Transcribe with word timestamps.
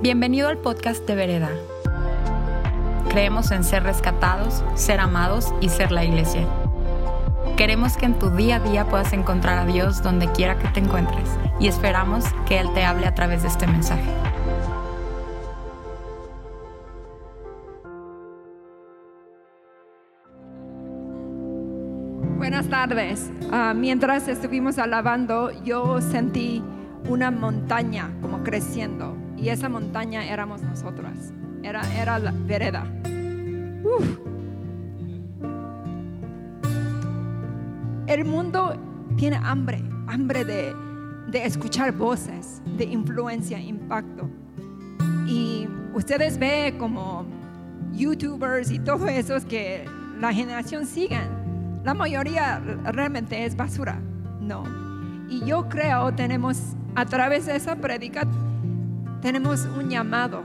Bienvenido 0.00 0.46
al 0.46 0.58
podcast 0.58 1.04
de 1.08 1.16
Vereda. 1.16 1.50
Creemos 3.08 3.50
en 3.50 3.64
ser 3.64 3.82
rescatados, 3.82 4.62
ser 4.76 5.00
amados 5.00 5.52
y 5.60 5.70
ser 5.70 5.90
la 5.90 6.04
iglesia. 6.04 6.46
Queremos 7.56 7.96
que 7.96 8.06
en 8.06 8.16
tu 8.16 8.30
día 8.30 8.56
a 8.56 8.60
día 8.60 8.84
puedas 8.84 9.12
encontrar 9.12 9.58
a 9.58 9.66
Dios 9.66 10.00
donde 10.00 10.30
quiera 10.30 10.56
que 10.56 10.68
te 10.68 10.78
encuentres 10.78 11.28
y 11.58 11.66
esperamos 11.66 12.26
que 12.46 12.60
Él 12.60 12.72
te 12.74 12.84
hable 12.84 13.08
a 13.08 13.14
través 13.16 13.42
de 13.42 13.48
este 13.48 13.66
mensaje. 13.66 14.08
Buenas 22.36 22.68
tardes. 22.68 23.32
Ah, 23.50 23.74
mientras 23.74 24.28
estuvimos 24.28 24.78
alabando, 24.78 25.50
yo 25.64 26.00
sentí 26.00 26.62
una 27.08 27.32
montaña 27.32 28.12
como 28.22 28.44
creciendo 28.44 29.27
y 29.40 29.48
esa 29.48 29.68
montaña 29.68 30.24
éramos 30.24 30.62
nosotras. 30.62 31.32
Era, 31.62 31.82
era 32.00 32.18
la 32.18 32.32
vereda. 32.32 32.86
Uf. 33.84 34.18
El 38.06 38.24
mundo 38.24 38.74
tiene 39.16 39.36
hambre, 39.42 39.82
hambre 40.06 40.44
de, 40.44 40.74
de 41.30 41.44
escuchar 41.44 41.92
voces, 41.92 42.62
de 42.76 42.84
influencia, 42.84 43.60
impacto. 43.60 44.28
Y 45.26 45.68
ustedes 45.94 46.38
ven 46.38 46.78
como 46.78 47.26
youtubers 47.92 48.70
y 48.70 48.78
todos 48.78 49.10
esos 49.10 49.44
que 49.44 49.84
la 50.18 50.32
generación 50.32 50.86
siguen. 50.86 51.28
La 51.84 51.94
mayoría 51.94 52.60
realmente 52.84 53.44
es 53.44 53.56
basura, 53.56 54.00
no. 54.40 54.64
Y 55.28 55.44
yo 55.44 55.68
creo 55.68 56.12
tenemos 56.14 56.58
a 56.94 57.04
través 57.04 57.46
de 57.46 57.56
esa 57.56 57.76
predica 57.76 58.26
tenemos 59.20 59.66
un 59.76 59.88
llamado 59.88 60.42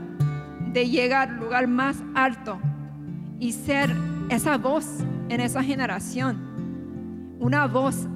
de 0.72 0.88
llegar 0.88 1.28
al 1.28 1.36
lugar 1.36 1.68
más 1.68 2.02
alto 2.14 2.58
y 3.38 3.52
ser 3.52 3.94
esa 4.28 4.58
voz 4.58 4.86
en 5.28 5.40
esa 5.40 5.62
generación. 5.62 6.36
Una 7.38 7.66
voz 7.66 8.06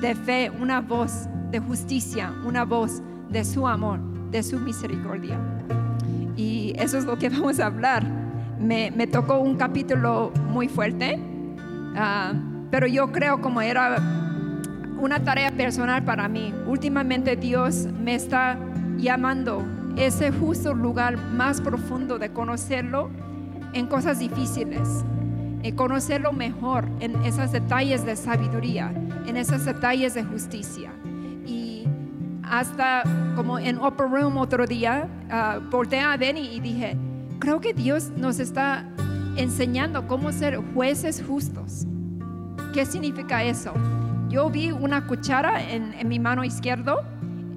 de 0.00 0.14
fe, 0.14 0.50
una 0.50 0.80
voz 0.80 1.28
de 1.50 1.58
justicia, 1.58 2.32
una 2.46 2.64
voz 2.64 3.02
de 3.28 3.44
su 3.44 3.66
amor, 3.66 4.00
de 4.30 4.42
su 4.42 4.58
misericordia. 4.58 5.38
Y 6.36 6.72
eso 6.76 6.96
es 6.96 7.04
lo 7.04 7.18
que 7.18 7.28
vamos 7.30 7.60
a 7.60 7.66
hablar. 7.66 8.04
Me, 8.58 8.90
tocó 9.08 9.38
un 9.40 9.56
capítulo 9.56 10.32
muy 10.48 10.68
fuerte, 10.68 11.18
ah, 11.96 12.32
pero 12.70 12.86
yo 12.86 13.10
creo 13.10 13.40
como 13.40 13.60
era 13.60 13.96
una 14.98 15.22
tarea 15.24 15.50
personal 15.50 16.04
para 16.04 16.28
mí. 16.28 16.54
Últimamente 16.66 17.34
Dios 17.36 17.88
me 18.00 18.14
está 18.14 18.56
llamando 18.96 19.64
ese 19.96 20.32
justo 20.32 20.74
lugar 20.74 21.16
más 21.16 21.60
profundo 21.60 22.18
de 22.18 22.30
conocerlo 22.32 23.10
en 23.72 23.86
cosas 23.86 24.18
difíciles, 24.18 25.04
y 25.62 25.72
conocerlo 25.72 26.32
mejor 26.32 26.88
en 27.00 27.16
esos 27.24 27.52
detalles 27.52 28.04
de 28.04 28.16
sabiduría, 28.16 28.92
en 29.26 29.36
esos 29.36 29.64
detalles 29.64 30.14
de 30.14 30.24
justicia. 30.24 30.90
Y 31.46 31.86
hasta 32.42 33.04
como 33.36 33.58
en 33.58 33.78
Upper 33.78 34.08
Room 34.10 34.36
otro 34.38 34.66
día, 34.66 35.08
uh, 35.30 35.60
volteé 35.70 36.00
a 36.00 36.16
Benny 36.16 36.56
y 36.56 36.60
dije, 36.60 36.96
creo 37.38 37.60
que 37.60 37.72
Dios 37.74 38.10
nos 38.16 38.40
está 38.40 38.88
enseñando 39.36 40.06
cómo 40.08 40.32
ser 40.32 40.60
jueces 40.74 41.22
justos. 41.26 41.86
¿Qué 42.74 42.84
significa 42.84 43.44
eso? 43.44 43.72
Yo 44.28 44.50
vi 44.50 44.72
una 44.72 45.06
cuchara 45.06 45.62
en, 45.62 45.94
en 45.94 46.08
mi 46.08 46.18
mano 46.18 46.42
izquierda 46.42 46.96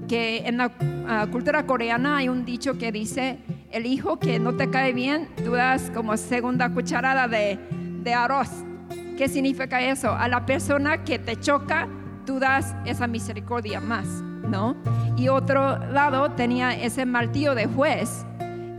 que 0.07 0.47
en 0.47 0.57
la 0.57 0.71
ah, 1.07 1.27
cultura 1.31 1.65
coreana 1.65 2.17
hay 2.17 2.29
un 2.29 2.45
dicho 2.45 2.77
que 2.77 2.91
dice, 2.91 3.39
el 3.71 3.85
hijo 3.85 4.19
que 4.19 4.39
no 4.39 4.55
te 4.55 4.69
cae 4.69 4.93
bien, 4.93 5.27
tú 5.43 5.51
das 5.51 5.91
como 5.93 6.15
segunda 6.17 6.69
cucharada 6.69 7.27
de, 7.27 7.59
de 8.03 8.13
arroz. 8.13 8.49
¿Qué 9.17 9.27
significa 9.27 9.81
eso? 9.81 10.11
A 10.11 10.27
la 10.27 10.45
persona 10.45 11.03
que 11.03 11.19
te 11.19 11.39
choca, 11.39 11.87
tú 12.25 12.39
das 12.39 12.75
esa 12.85 13.07
misericordia 13.07 13.79
más, 13.79 14.05
¿no? 14.49 14.75
Y 15.17 15.29
otro 15.29 15.77
lado 15.91 16.31
tenía 16.31 16.75
ese 16.75 17.05
martillo 17.05 17.55
de 17.55 17.65
juez 17.67 18.25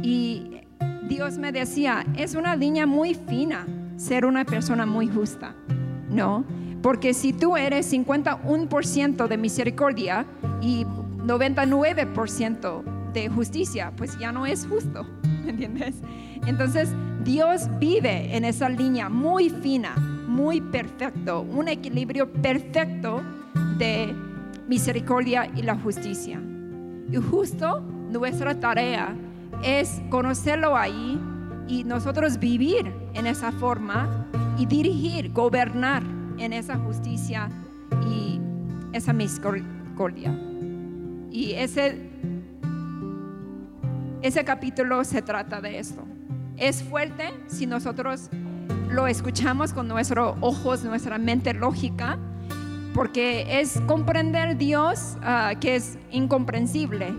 y 0.02 0.60
Dios 1.08 1.38
me 1.38 1.52
decía, 1.52 2.04
es 2.16 2.34
una 2.34 2.56
línea 2.56 2.86
muy 2.86 3.14
fina 3.14 3.66
ser 3.96 4.26
una 4.26 4.44
persona 4.44 4.84
muy 4.86 5.08
justa, 5.08 5.54
¿no? 6.10 6.44
Porque 6.82 7.14
si 7.14 7.32
tú 7.32 7.56
eres 7.56 7.92
51% 7.92 9.26
de 9.26 9.36
misericordia 9.36 10.26
y 10.60 10.86
99% 11.26 13.12
de 13.12 13.28
justicia, 13.28 13.92
pues 13.96 14.16
ya 14.18 14.30
no 14.30 14.46
es 14.46 14.66
justo, 14.66 15.04
¿me 15.44 15.50
entiendes? 15.50 15.96
Entonces, 16.46 16.94
Dios 17.24 17.68
vive 17.80 18.36
en 18.36 18.44
esa 18.44 18.68
línea 18.68 19.08
muy 19.08 19.50
fina, 19.50 19.96
muy 20.28 20.60
perfecto, 20.60 21.40
un 21.40 21.68
equilibrio 21.68 22.30
perfecto 22.32 23.22
de 23.78 24.14
misericordia 24.68 25.50
y 25.56 25.62
la 25.62 25.76
justicia. 25.76 26.40
Y 27.10 27.16
justo 27.16 27.80
nuestra 27.80 28.58
tarea 28.60 29.14
es 29.62 30.00
conocerlo 30.10 30.76
ahí 30.76 31.20
y 31.66 31.84
nosotros 31.84 32.38
vivir 32.38 32.92
en 33.14 33.26
esa 33.26 33.50
forma 33.52 34.28
y 34.56 34.66
dirigir, 34.66 35.32
gobernar 35.32 36.02
en 36.38 36.52
esa 36.52 36.76
justicia 36.76 37.48
y 38.08 38.40
esa 38.92 39.12
misericordia. 39.12 40.45
Y 41.30 41.52
ese, 41.52 42.10
ese 44.22 44.44
capítulo 44.44 45.04
se 45.04 45.22
trata 45.22 45.60
de 45.60 45.78
esto. 45.78 46.04
Es 46.56 46.82
fuerte 46.82 47.34
si 47.46 47.66
nosotros 47.66 48.30
lo 48.88 49.06
escuchamos 49.06 49.72
con 49.72 49.88
nuestros 49.88 50.36
ojos, 50.40 50.84
nuestra 50.84 51.18
mente 51.18 51.52
lógica, 51.52 52.18
porque 52.94 53.60
es 53.60 53.80
comprender 53.86 54.56
Dios 54.56 55.18
ah, 55.22 55.52
que 55.60 55.76
es 55.76 55.98
incomprensible. 56.10 57.14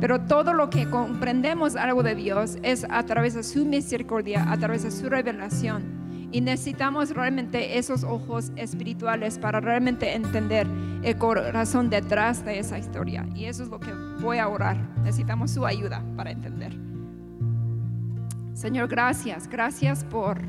Pero 0.00 0.20
todo 0.20 0.52
lo 0.52 0.68
que 0.68 0.90
comprendemos 0.90 1.74
algo 1.74 2.02
de 2.02 2.14
Dios 2.14 2.58
es 2.62 2.86
a 2.90 3.02
través 3.04 3.34
de 3.34 3.42
su 3.42 3.64
misericordia, 3.64 4.50
a 4.50 4.58
través 4.58 4.82
de 4.82 4.90
su 4.90 5.08
revelación. 5.08 6.05
Y 6.36 6.42
necesitamos 6.42 7.14
realmente 7.14 7.78
esos 7.78 8.04
ojos 8.04 8.52
espirituales 8.56 9.38
para 9.38 9.58
realmente 9.58 10.14
entender 10.14 10.66
el 11.02 11.16
corazón 11.16 11.88
detrás 11.88 12.44
de 12.44 12.58
esa 12.58 12.78
historia. 12.78 13.26
Y 13.34 13.46
eso 13.46 13.62
es 13.62 13.70
lo 13.70 13.80
que 13.80 13.90
voy 14.20 14.36
a 14.36 14.46
orar. 14.46 14.76
Necesitamos 14.98 15.52
su 15.52 15.64
ayuda 15.64 16.04
para 16.14 16.32
entender. 16.32 16.76
Señor, 18.52 18.88
gracias. 18.88 19.48
Gracias 19.48 20.04
por 20.04 20.42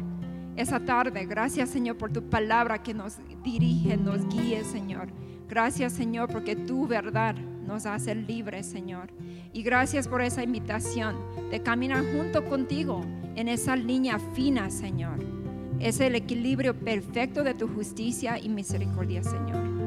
esa 0.58 0.82
tarde. 0.82 1.26
Gracias, 1.26 1.70
Señor, 1.70 1.98
por 1.98 2.12
tu 2.12 2.22
palabra 2.22 2.84
que 2.84 2.94
nos 2.94 3.16
dirige, 3.42 3.96
nos 3.96 4.28
guíe, 4.28 4.66
Señor. 4.66 5.08
Gracias, 5.48 5.94
Señor, 5.94 6.28
porque 6.30 6.58
tu 6.58 6.86
verdad 6.86 7.34
nos 7.66 7.86
hace 7.86 8.14
libres, 8.14 8.66
Señor. 8.66 9.08
Y 9.54 9.64
gracias 9.64 10.10
por 10.10 10.22
esa 10.22 10.44
invitación 10.44 11.16
de 11.50 11.64
caminar 11.64 12.04
junto 12.12 12.44
contigo 12.44 13.06
en 13.38 13.48
esa 13.48 13.78
línea 13.78 14.20
fina, 14.20 14.70
Señor 14.70 15.37
es 15.80 16.00
el 16.00 16.16
equilibrio 16.16 16.74
perfecto 16.74 17.44
de 17.44 17.54
tu 17.54 17.68
justicia 17.68 18.40
y 18.40 18.50
misericordia, 18.50 19.24
Señor. 19.24 19.78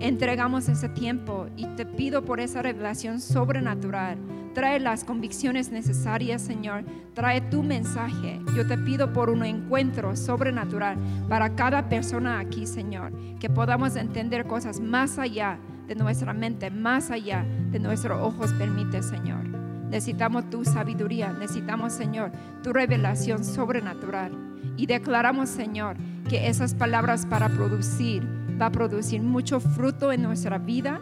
Entregamos 0.00 0.68
ese 0.68 0.88
tiempo 0.90 1.46
y 1.56 1.66
te 1.68 1.86
pido 1.86 2.24
por 2.24 2.38
esa 2.40 2.62
revelación 2.62 3.20
sobrenatural. 3.20 4.18
Trae 4.54 4.78
las 4.78 5.04
convicciones 5.04 5.70
necesarias, 5.70 6.42
Señor. 6.42 6.84
Trae 7.14 7.40
tu 7.40 7.62
mensaje. 7.62 8.40
Yo 8.54 8.66
te 8.66 8.78
pido 8.78 9.12
por 9.12 9.30
un 9.30 9.44
encuentro 9.44 10.16
sobrenatural 10.16 10.98
para 11.28 11.54
cada 11.54 11.88
persona 11.88 12.38
aquí, 12.38 12.66
Señor. 12.66 13.12
Que 13.38 13.50
podamos 13.50 13.96
entender 13.96 14.46
cosas 14.46 14.80
más 14.80 15.18
allá 15.18 15.58
de 15.86 15.94
nuestra 15.94 16.32
mente, 16.32 16.70
más 16.70 17.10
allá 17.10 17.44
de 17.70 17.78
nuestros 17.78 18.20
ojos, 18.20 18.52
permite, 18.54 19.02
Señor. 19.02 19.46
Necesitamos 19.90 20.50
tu 20.50 20.64
sabiduría, 20.64 21.32
necesitamos, 21.32 21.92
Señor, 21.92 22.32
tu 22.62 22.72
revelación 22.72 23.44
sobrenatural. 23.44 24.55
Y 24.76 24.86
declaramos, 24.86 25.48
Señor, 25.48 25.96
que 26.28 26.48
esas 26.48 26.74
palabras 26.74 27.26
para 27.26 27.48
producir, 27.48 28.26
va 28.60 28.66
a 28.66 28.72
producir 28.72 29.22
mucho 29.22 29.60
fruto 29.60 30.12
en 30.12 30.22
nuestra 30.22 30.58
vida, 30.58 31.00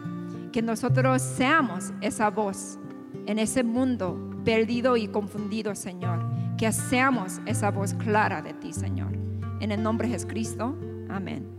que 0.51 0.61
nosotros 0.61 1.21
seamos 1.21 1.91
esa 2.01 2.29
voz 2.29 2.79
en 3.25 3.39
ese 3.39 3.63
mundo 3.63 4.41
perdido 4.45 4.95
y 4.97 5.07
confundido, 5.07 5.75
Señor. 5.75 6.23
Que 6.57 6.71
seamos 6.71 7.41
esa 7.45 7.71
voz 7.71 7.93
clara 7.93 8.41
de 8.41 8.53
ti, 8.53 8.71
Señor. 8.71 9.11
En 9.59 9.71
el 9.71 9.83
nombre 9.83 10.07
de 10.07 10.13
Jesucristo, 10.13 10.77
amén. 11.09 11.55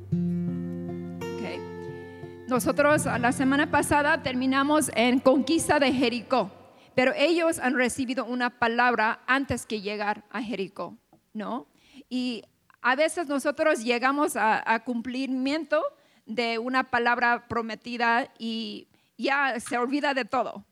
Nosotros 2.49 3.07
la 3.07 3.33
semana 3.33 3.73
pasada 3.73 4.23
terminamos 4.23 4.93
en 4.95 5.19
conquista 5.19 5.81
de 5.81 5.93
Jericó, 5.93 6.53
pero 6.95 7.13
ellos 7.17 7.59
han 7.59 7.75
recibido 7.75 8.25
una 8.25 8.51
palabra 8.51 9.19
antes 9.27 9.67
que 9.67 9.81
llegar 9.81 10.23
a 10.31 10.41
Jericó, 10.41 10.97
¿no? 11.35 11.67
Y 12.09 12.43
a 12.81 12.95
veces 12.95 13.27
nosotros 13.27 13.83
llegamos 13.83 14.37
a, 14.37 14.83
cumplimiento 14.85 15.83
de 16.25 16.59
una 16.59 16.85
palabra 16.85 17.47
prometida 17.49 18.29
y 18.39 18.89
ya 19.17 19.59
se 19.61 19.79
olvida 19.79 20.15
de 20.15 20.25
todo. 20.25 20.65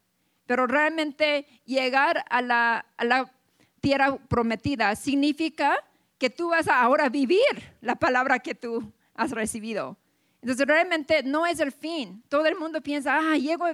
pero 0.47 0.67
realmente 0.67 1.47
llegar 1.65 2.23
a 2.29 2.43
la, 2.43 2.85
a 2.99 3.05
la 3.05 3.33
tierra 3.81 4.17
prometida 4.29 4.95
significa 4.95 5.77
que 6.19 6.31
tú 6.31 6.51
vas 6.51 6.69
a 6.69 6.81
ahora 6.81 7.09
vivir 7.09 7.41
la 7.81 7.97
palabra 7.97 8.39
que 8.39 8.55
tú 8.55 8.93
has 9.15 9.31
recibido. 9.31 9.97
Entonces 10.41 10.67
realmente 10.67 11.23
no 11.23 11.47
es 11.47 11.59
el 11.61 11.73
fin. 11.73 12.23
Todo 12.29 12.47
el 12.47 12.57
mundo 12.57 12.83
piensa, 12.83 13.19
ah, 13.19 13.39
llego, 13.39 13.67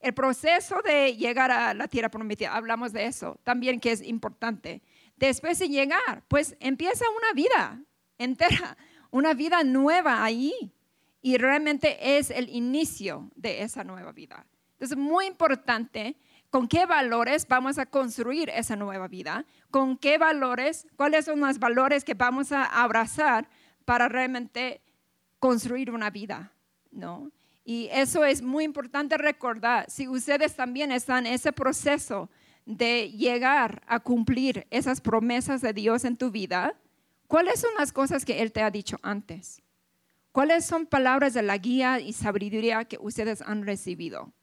el 0.00 0.14
proceso 0.14 0.82
de 0.82 1.16
llegar 1.16 1.50
a 1.50 1.72
la 1.72 1.88
tierra 1.88 2.10
prometida, 2.10 2.54
hablamos 2.54 2.92
de 2.92 3.06
eso 3.06 3.40
también 3.42 3.80
que 3.80 3.92
es 3.92 4.02
importante. 4.02 4.82
Después 5.18 5.58
de 5.58 5.68
llegar, 5.68 6.24
pues 6.28 6.56
empieza 6.60 7.04
una 7.10 7.32
vida 7.34 7.82
entera, 8.18 8.76
una 9.10 9.34
vida 9.34 9.64
nueva 9.64 10.22
ahí. 10.22 10.72
Y 11.20 11.36
realmente 11.36 12.16
es 12.18 12.30
el 12.30 12.48
inicio 12.48 13.30
de 13.34 13.62
esa 13.62 13.82
nueva 13.82 14.12
vida. 14.12 14.46
Entonces, 14.72 14.96
muy 14.96 15.26
importante 15.26 16.16
con 16.50 16.68
qué 16.68 16.86
valores 16.86 17.46
vamos 17.48 17.78
a 17.78 17.86
construir 17.86 18.48
esa 18.50 18.76
nueva 18.76 19.08
vida, 19.08 19.44
con 19.70 19.98
qué 19.98 20.16
valores, 20.16 20.86
cuáles 20.96 21.24
son 21.24 21.40
los 21.40 21.58
valores 21.58 22.04
que 22.04 22.14
vamos 22.14 22.52
a 22.52 22.64
abrazar 22.64 23.48
para 23.84 24.08
realmente 24.08 24.80
construir 25.40 25.90
una 25.90 26.10
vida, 26.10 26.52
¿no? 26.90 27.32
Y 27.64 27.88
eso 27.90 28.24
es 28.24 28.40
muy 28.40 28.64
importante 28.64 29.18
recordar. 29.18 29.90
Si 29.90 30.08
ustedes 30.08 30.54
también 30.54 30.92
están 30.92 31.26
en 31.26 31.34
ese 31.34 31.52
proceso 31.52 32.30
de 32.68 33.10
llegar 33.12 33.82
a 33.86 33.98
cumplir 33.98 34.66
esas 34.70 35.00
promesas 35.00 35.62
de 35.62 35.72
Dios 35.72 36.04
en 36.04 36.18
tu 36.18 36.30
vida, 36.30 36.78
¿cuáles 37.26 37.60
son 37.60 37.70
las 37.78 37.92
cosas 37.92 38.26
que 38.26 38.42
Él 38.42 38.52
te 38.52 38.60
ha 38.60 38.70
dicho 38.70 38.98
antes? 39.02 39.62
¿Cuáles 40.32 40.66
son 40.66 40.84
palabras 40.84 41.32
de 41.32 41.40
la 41.40 41.56
guía 41.56 41.98
y 41.98 42.12
sabiduría 42.12 42.84
que 42.84 42.98
ustedes 43.00 43.40
han 43.40 43.64
recibido? 43.64 44.34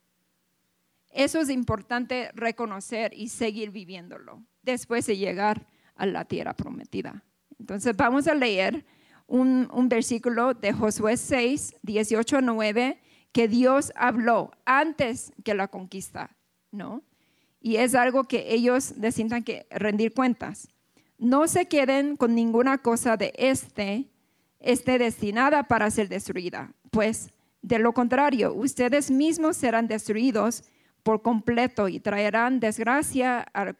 Eso 1.12 1.40
es 1.40 1.50
importante 1.50 2.32
reconocer 2.34 3.14
y 3.14 3.28
seguir 3.28 3.70
viviéndolo 3.70 4.42
después 4.62 5.06
de 5.06 5.16
llegar 5.16 5.68
a 5.94 6.04
la 6.04 6.24
tierra 6.24 6.52
prometida. 6.52 7.22
Entonces 7.60 7.96
vamos 7.96 8.26
a 8.26 8.34
leer 8.34 8.84
un, 9.28 9.68
versículo 9.88 10.52
de 10.52 10.72
Josué 10.72 11.16
6, 11.16 11.76
18 11.80 12.38
a 12.38 12.40
9 12.40 13.00
que 13.30 13.46
Dios 13.46 13.92
habló 13.94 14.50
antes 14.64 15.32
que 15.44 15.54
la 15.54 15.68
conquista, 15.68 16.36
¿no? 16.72 17.04
Y 17.66 17.78
es 17.78 17.96
algo 17.96 18.22
que 18.22 18.54
ellos 18.54 18.96
necesitan 18.96 19.42
que 19.42 19.66
rendir 19.70 20.14
cuentas. 20.14 20.68
No 21.18 21.48
se 21.48 21.66
queden 21.66 22.16
con 22.16 22.32
ninguna 22.32 22.78
cosa 22.78 23.16
de 23.16 23.32
este, 23.36 24.08
esté 24.60 25.00
destinada 25.00 25.64
para 25.64 25.90
ser 25.90 26.08
destruida, 26.08 26.72
pues 26.92 27.32
de 27.62 27.80
lo 27.80 27.92
contrario, 27.92 28.54
ustedes 28.54 29.10
mismos 29.10 29.56
serán 29.56 29.88
destruidos 29.88 30.62
por 31.02 31.22
completo 31.22 31.88
y 31.88 31.98
traerán 31.98 32.60
desgracia 32.60 33.40
al 33.40 33.76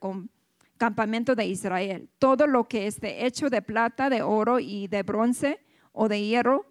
campamento 0.79 1.37
de 1.37 1.47
Israel. 1.47 2.09
Todo 2.19 2.49
lo 2.49 2.65
que 2.65 2.88
esté 2.88 3.25
hecho 3.25 3.50
de 3.50 3.62
plata, 3.62 4.11
de 4.11 4.23
oro 4.23 4.59
y 4.59 4.88
de 4.88 5.05
bronce 5.05 5.61
o 5.93 6.09
de 6.09 6.27
hierro 6.27 6.67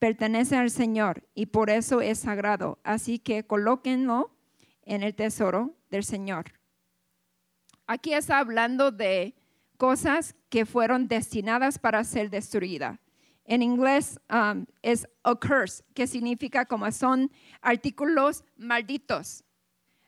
pertenece 0.00 0.56
al 0.56 0.72
Señor 0.72 1.22
y 1.32 1.46
por 1.46 1.70
eso 1.70 2.00
es 2.00 2.18
sagrado. 2.18 2.80
Así 2.82 3.20
que 3.20 3.46
colóquenlo 3.46 4.32
en 4.82 5.04
el 5.04 5.14
tesoro 5.14 5.75
del 5.90 6.04
Señor. 6.04 6.52
Aquí 7.86 8.12
está 8.12 8.38
hablando 8.38 8.90
de 8.90 9.34
cosas 9.76 10.34
que 10.48 10.66
fueron 10.66 11.08
destinadas 11.08 11.78
para 11.78 12.02
ser 12.04 12.30
destruidas. 12.30 12.98
En 13.44 13.62
inglés 13.62 14.18
um, 14.28 14.66
es 14.82 15.06
a 15.22 15.34
curse, 15.36 15.84
que 15.94 16.06
significa 16.06 16.66
como 16.66 16.90
son 16.90 17.30
artículos 17.60 18.44
malditos. 18.56 19.44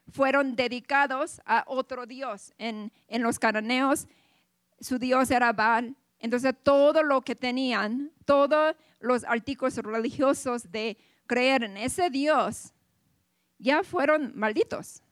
Fueron 0.08 0.56
dedicados 0.56 1.40
a 1.44 1.64
otro 1.68 2.06
dios. 2.06 2.52
En, 2.58 2.90
en 3.06 3.22
los 3.22 3.38
cananeos, 3.38 4.08
su 4.80 4.98
dios 4.98 5.30
era 5.30 5.52
Baal. 5.52 5.94
Entonces 6.18 6.52
todo 6.64 7.04
lo 7.04 7.22
que 7.22 7.36
tenían, 7.36 8.10
todo 8.24 8.74
los 8.98 9.22
artículos 9.24 9.76
religiosos 9.76 10.70
de 10.72 10.96
creer 11.26 11.62
en 11.62 11.76
ese 11.76 12.10
Dios 12.10 12.72
ya 13.58 13.84
fueron 13.84 14.32
malditos. 14.34 15.02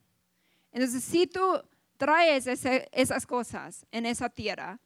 Entonces, 0.77 1.03
si 1.05 1.25
tú 1.25 1.59
traes 1.97 2.45
esas 2.45 3.25
cosas 3.25 3.87
en 3.89 4.05
esa 4.05 4.29
tierra, 4.29 4.79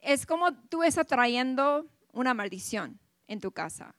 es 0.00 0.24
como 0.24 0.54
tú 0.54 0.82
estás 0.82 1.06
trayendo 1.06 1.86
una 2.12 2.32
maldición 2.32 2.98
en 3.26 3.38
tu 3.38 3.52
casa. 3.52 3.94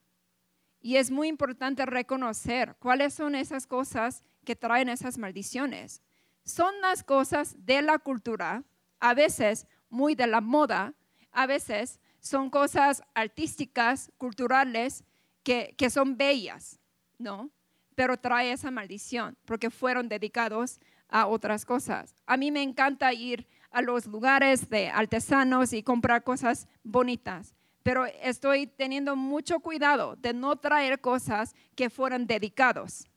Y 0.81 0.95
es 0.95 1.11
muy 1.11 1.27
importante 1.27 1.85
reconocer 1.85 2.75
cuáles 2.79 3.13
son 3.13 3.35
esas 3.35 3.67
cosas 3.67 4.23
que 4.43 4.55
traen 4.55 4.89
esas 4.89 5.19
maldiciones. 5.19 6.01
Son 6.45 6.73
las 6.81 7.03
cosas 7.03 7.55
de 7.63 7.83
la 7.83 7.99
cultura, 7.99 8.63
a 8.99 9.13
veces 9.13 9.67
muy 9.87 10.15
de 10.15 10.25
la 10.25 10.41
moda, 10.41 10.95
a 11.31 11.45
veces 11.45 11.99
son 12.19 12.49
cosas 12.49 13.03
artísticas, 13.13 14.11
culturales, 14.17 15.03
que, 15.43 15.75
son 15.91 16.17
bellas, 16.17 16.79
¿no? 17.19 17.51
Pero 17.93 18.17
trae 18.17 18.51
esa 18.51 18.71
maldición 18.71 19.37
porque 19.45 19.69
fueron 19.69 20.09
dedicados 20.09 20.79
a 21.09 21.27
otras 21.27 21.65
cosas. 21.65 22.15
A 22.25 22.38
mí 22.38 22.51
me 22.51 22.61
encanta 22.61 23.13
ir 23.13 23.47
a 23.71 23.81
los 23.81 24.06
lugares 24.06 24.69
de 24.69 24.89
artesanos 24.89 25.73
y 25.73 25.83
comprar 25.83 26.23
cosas 26.23 26.67
bonitas, 26.83 27.53
pero 27.83 28.06
estoy 28.06 28.67
teniendo 28.67 29.15
mucho 29.15 29.59
cuidado 29.59 30.15
de 30.15 30.33
no 30.33 30.56
traer 30.56 31.01
cosas 31.01 31.56
que 31.75 31.89
fueran 31.89 32.27
dedicados 32.27 33.07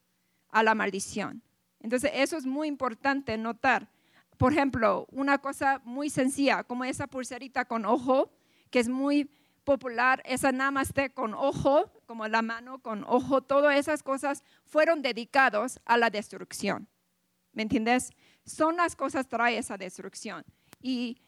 a 0.50 0.62
la 0.62 0.74
maldición. 0.74 1.42
Entonces, 1.80 2.10
eso 2.14 2.36
es 2.36 2.46
muy 2.46 2.68
importante 2.68 3.36
notar. 3.36 3.88
Por 4.36 4.52
ejemplo, 4.52 5.06
una 5.10 5.38
cosa 5.38 5.80
muy 5.84 6.10
sencilla, 6.10 6.64
como 6.64 6.84
esa 6.84 7.06
pulserita 7.06 7.64
con 7.64 7.84
ojo, 7.84 8.32
que 8.70 8.78
es 8.78 8.88
muy 8.88 9.30
popular, 9.64 10.22
esa 10.24 10.52
namaste 10.52 11.12
con 11.12 11.34
ojo, 11.34 11.92
como 12.06 12.26
la 12.28 12.42
mano 12.42 12.80
con 12.80 13.04
ojo, 13.06 13.42
todas 13.42 13.76
esas 13.76 14.02
cosas 14.02 14.42
fueron 14.64 15.02
dedicados 15.02 15.80
a 15.84 15.96
la 15.96 16.10
destrucción. 16.10 16.88
¿Me 17.52 17.62
entiendes? 17.62 18.10
Son 18.44 18.76
las 18.76 18.96
cosas 18.96 19.28
trae 19.28 19.58
esa 19.58 19.76
destrucción. 19.76 20.44
Y 20.80 21.20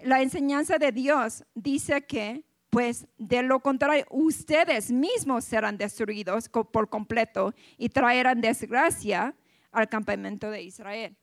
la 0.00 0.22
enseñanza 0.22 0.78
de 0.78 0.92
Dios 0.92 1.44
dice 1.54 2.04
que, 2.06 2.44
pues, 2.70 3.06
de 3.16 3.42
lo 3.42 3.60
contrario, 3.60 4.06
ustedes 4.10 4.90
mismos 4.90 5.44
serán 5.44 5.76
destruidos 5.76 6.48
por 6.48 6.88
completo 6.88 7.54
y 7.76 7.88
traerán 7.88 8.40
desgracia 8.40 9.34
al 9.70 9.88
campamento 9.88 10.50
de 10.50 10.62
Israel. 10.62 11.16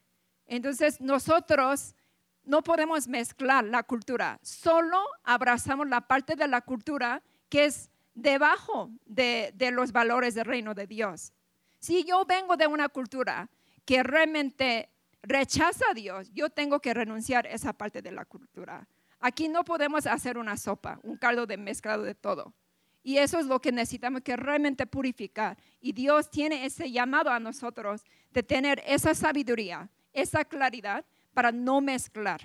Entonces, 0.47 1.01
nosotros 1.01 1.95
no 2.43 2.61
podemos 2.61 3.07
mezclar 3.07 3.63
la 3.65 3.83
cultura, 3.83 4.39
solo 4.41 4.99
abrazamos 5.23 5.87
la 5.87 6.01
parte 6.01 6.35
de 6.35 6.47
la 6.47 6.61
cultura 6.61 7.23
que 7.49 7.65
es 7.65 7.89
debajo 8.13 8.91
de, 9.05 9.53
los 9.73 9.91
valores 9.91 10.35
del 10.35 10.45
reino 10.45 10.73
de 10.73 10.87
Dios. 10.87 11.33
Si 11.79 12.03
yo 12.03 12.25
vengo 12.25 12.55
de 12.55 12.67
una 12.67 12.89
cultura 12.89 13.49
que 13.85 14.03
realmente 14.03 14.89
rechaza 15.21 15.85
a 15.89 15.93
Dios, 15.93 16.31
yo 16.33 16.49
tengo 16.49 16.79
que 16.79 16.93
renunciar 16.93 17.45
a 17.45 17.51
esa 17.51 17.73
parte 17.73 18.01
de 18.01 18.11
la 18.11 18.25
cultura. 18.25 18.87
Aquí 19.19 19.47
no 19.47 19.63
podemos 19.63 20.05
hacer 20.05 20.37
una 20.37 20.57
sopa, 20.57 20.99
un 21.03 21.17
caldo 21.17 21.45
de 21.45 21.57
mezclado 21.57 22.03
de 22.03 22.15
todo. 22.15 22.53
Y 23.01 23.17
eso 23.17 23.37
es 23.39 23.45
lo 23.45 23.61
que 23.61 23.71
necesitamos 23.71 24.21
que 24.21 24.35
realmente 24.35 24.87
purificar. 24.87 25.57
Y 25.79 25.93
Dios 25.93 26.29
tiene 26.31 26.65
ese 26.65 26.91
llamado 26.91 27.29
a 27.29 27.39
nosotros 27.39 28.03
de 28.31 28.41
tener 28.41 28.81
esa 28.85 29.13
sabiduría, 29.13 29.89
esa 30.11 30.43
claridad 30.43 31.05
para 31.33 31.51
no 31.51 31.81
mezclar. 31.81 32.41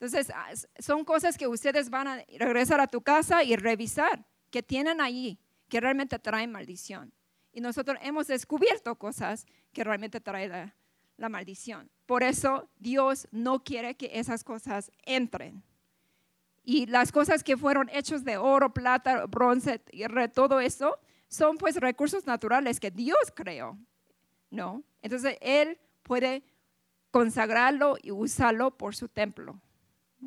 Entonces, 0.00 0.32
ah, 0.34 0.52
son 0.78 1.04
cosas 1.04 1.36
que 1.36 1.46
ustedes 1.46 1.90
van 1.90 2.08
a 2.08 2.24
regresar 2.38 2.80
a 2.80 2.86
tu 2.86 3.02
casa 3.02 3.42
y 3.42 3.56
revisar 3.56 4.24
que 4.50 4.62
tienen 4.62 5.00
allí, 5.00 5.38
que 5.68 5.80
realmente 5.80 6.18
traen 6.18 6.52
maldición. 6.52 7.12
Y 7.58 7.60
nosotros 7.60 7.98
hemos 8.02 8.28
descubierto 8.28 8.94
cosas 8.94 9.44
que 9.72 9.82
realmente 9.82 10.20
traen 10.20 10.72
la, 11.16 11.28
maldición. 11.28 11.90
Por 12.06 12.22
eso 12.22 12.68
Dios 12.78 13.26
no 13.32 13.64
quiere 13.64 13.96
que 13.96 14.16
esas 14.16 14.44
cosas 14.44 14.92
entren. 15.02 15.64
Y 16.62 16.86
las 16.86 17.10
cosas 17.10 17.42
que 17.42 17.56
fueron 17.56 17.88
hechas 17.92 18.24
de 18.24 18.36
oro, 18.36 18.72
plata, 18.72 19.26
bronce, 19.26 19.80
todo 20.32 20.60
eso, 20.60 21.00
son 21.26 21.58
pues 21.58 21.74
recursos 21.74 22.26
naturales 22.26 22.78
que 22.78 22.92
Dios 22.92 23.18
creó, 23.34 23.76
¿no? 24.50 24.84
Entonces 25.02 25.36
Él 25.40 25.80
puede 26.04 26.44
consagrarlo 27.10 27.96
y 28.00 28.12
usarlo 28.12 28.78
por 28.78 28.94
su 28.94 29.08
templo. 29.08 29.60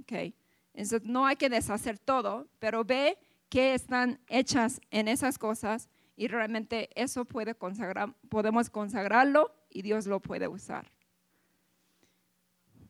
Okay. 0.01 0.35
Entonces 0.73 1.07
no 1.07 1.25
hay 1.25 1.37
que 1.37 1.49
deshacer 1.49 1.97
todo, 1.97 2.49
pero 2.59 2.83
ve 2.83 3.17
que 3.47 3.73
están 3.73 4.19
hechas 4.27 4.81
en 4.89 5.07
esas 5.07 5.37
cosas 5.37 5.87
y 6.21 6.27
realmente 6.27 6.91
eso 6.93 7.25
puede 7.25 7.55
consagrar, 7.55 8.13
podemos 8.29 8.69
consagrarlo 8.69 9.55
y 9.71 9.81
Dios 9.81 10.05
lo 10.05 10.19
puede 10.19 10.47
usar. 10.47 10.85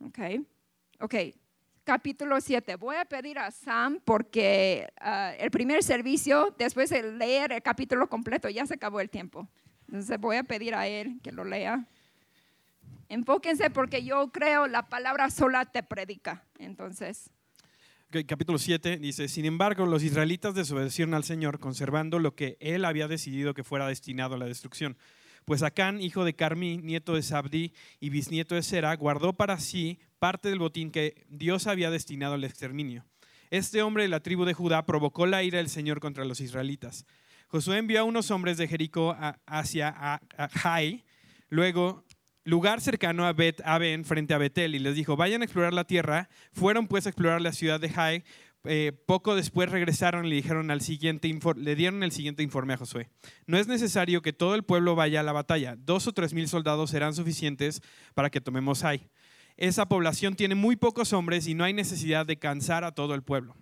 Ok, 0.02 0.20
ok. 1.00 1.16
Capítulo 1.86 2.42
7. 2.42 2.76
Voy 2.76 2.98
a 2.98 3.06
pedir 3.06 3.40
a 3.40 3.50
Sam 3.50 4.02
porque 4.04 4.92
ah, 5.00 5.32
el 5.40 5.50
primer 5.50 5.82
servicio, 5.82 6.54
después 6.58 6.90
de 6.90 7.04
leer 7.04 7.54
el 7.54 7.62
capítulo 7.62 8.10
completo, 8.10 8.50
ya 8.50 8.66
se 8.66 8.74
acabó 8.74 9.00
el 9.00 9.10
tiempo. 9.10 9.48
Entonces 9.88 10.20
voy 10.20 10.36
a 10.36 10.44
pedir 10.44 10.76
a 10.76 10.86
él 10.88 11.22
que 11.24 11.32
lo 11.32 11.46
lea. 11.46 11.88
enfóquense 13.08 13.70
porque 13.70 14.04
yo 14.04 14.30
creo 14.34 14.68
la 14.68 14.90
palabra 14.90 15.30
sola 15.30 15.64
te 15.64 15.84
predica. 15.84 16.44
Entonces, 16.60 17.30
capítulo 18.28 18.60
7 18.60 18.98
dice, 18.98 19.28
sin 19.28 19.46
embargo, 19.46 19.86
los 19.86 20.04
israelitas 20.04 20.54
desobedecieron 20.54 21.14
al 21.14 21.24
Señor, 21.24 21.60
conservando 21.60 22.20
lo 22.20 22.36
que 22.36 22.58
él 22.60 22.86
había 22.86 23.08
decidido 23.08 23.54
que 23.54 23.64
fuera 23.64 23.88
destinado 23.88 24.36
a 24.36 24.38
la 24.38 24.46
destrucción. 24.46 24.98
Pues 25.46 25.64
Acán, 25.64 26.02
hijo 26.02 26.26
de 26.26 26.36
Carmí, 26.36 26.78
nieto 26.78 27.16
de 27.16 27.24
Sabdi 27.24 27.74
y 28.00 28.10
bisnieto 28.10 28.56
de 28.56 28.64
Sera, 28.64 28.96
guardó 28.96 29.34
para 29.34 29.60
sí 29.60 30.00
parte 30.20 30.50
del 30.50 30.60
botín 30.60 30.92
que 30.92 31.26
Dios 31.30 31.68
había 31.68 31.90
destinado 31.90 32.34
al 32.36 32.44
exterminio. 32.44 33.06
Este 33.50 33.82
hombre 33.82 34.04
de 34.04 34.10
la 34.10 34.20
tribu 34.20 34.46
de 34.46 34.54
Judá 34.54 34.86
provocó 34.86 35.26
la 35.26 35.44
ira 35.44 35.58
del 35.58 35.70
Señor 35.70 36.00
contra 36.00 36.26
los 36.26 36.42
israelitas. 36.42 37.06
Josué 37.48 37.80
envió 37.80 38.02
a 38.02 38.04
unos 38.04 38.30
hombres 38.30 38.58
de 38.58 38.68
Jericó 38.68 39.18
hacia 39.46 40.22
Jai, 40.54 41.04
luego 41.50 42.06
lugar 42.44 42.82
cercano 42.82 43.26
a 43.26 43.34
Bet 43.34 43.62
Aben 43.66 44.06
frente 44.06 44.34
a 44.34 44.38
Betel 44.38 44.76
y 44.76 44.80
les 44.80 44.96
dijo, 44.96 45.16
vayan 45.16 45.42
a 45.42 45.46
explorar 45.46 45.74
la 45.74 45.86
tierra. 45.86 46.30
Fueron 46.54 46.88
pues 46.88 47.06
a 47.06 47.10
explorar 47.10 47.42
la 47.42 47.54
ciudad 47.54 47.80
de 47.80 47.90
Jai. 47.90 48.24
Eh, 48.64 48.92
poco 49.08 49.36
después 49.36 49.72
regresaron 49.72 50.26
y 50.26 50.30
le, 50.30 50.36
dijeron 50.36 50.70
al 50.70 50.82
siguiente 50.82 51.36
le 51.56 51.76
dieron 51.76 52.04
el 52.04 52.12
siguiente 52.12 52.44
informe 52.44 52.74
a 52.74 52.78
Josué. 52.78 53.10
No 53.48 53.58
es 53.58 53.68
necesario 53.68 54.22
que 54.22 54.34
todo 54.34 54.54
el 54.54 54.64
pueblo 54.64 54.96
vaya 54.96 55.22
a 55.22 55.24
la 55.24 55.32
batalla. 55.32 55.76
Dos 55.78 56.08
o 56.08 56.14
tres 56.14 56.34
mil 56.34 56.48
soldados 56.48 56.92
serán 56.92 57.16
suficientes 57.16 57.82
para 58.14 58.30
que 58.30 58.42
tomemos 58.42 58.82
Jai. 58.82 59.10
Esa 59.58 59.88
población 59.88 60.36
tiene 60.36 60.56
muy 60.56 60.76
pocos 60.76 61.14
hombres 61.14 61.48
y 61.48 61.56
no 61.56 61.64
hay 61.64 61.74
necesidad 61.74 62.26
de 62.26 62.38
cansar 62.38 62.84
a 62.84 62.94
todo 62.94 63.16
el 63.16 63.24
pueblo. 63.24 63.56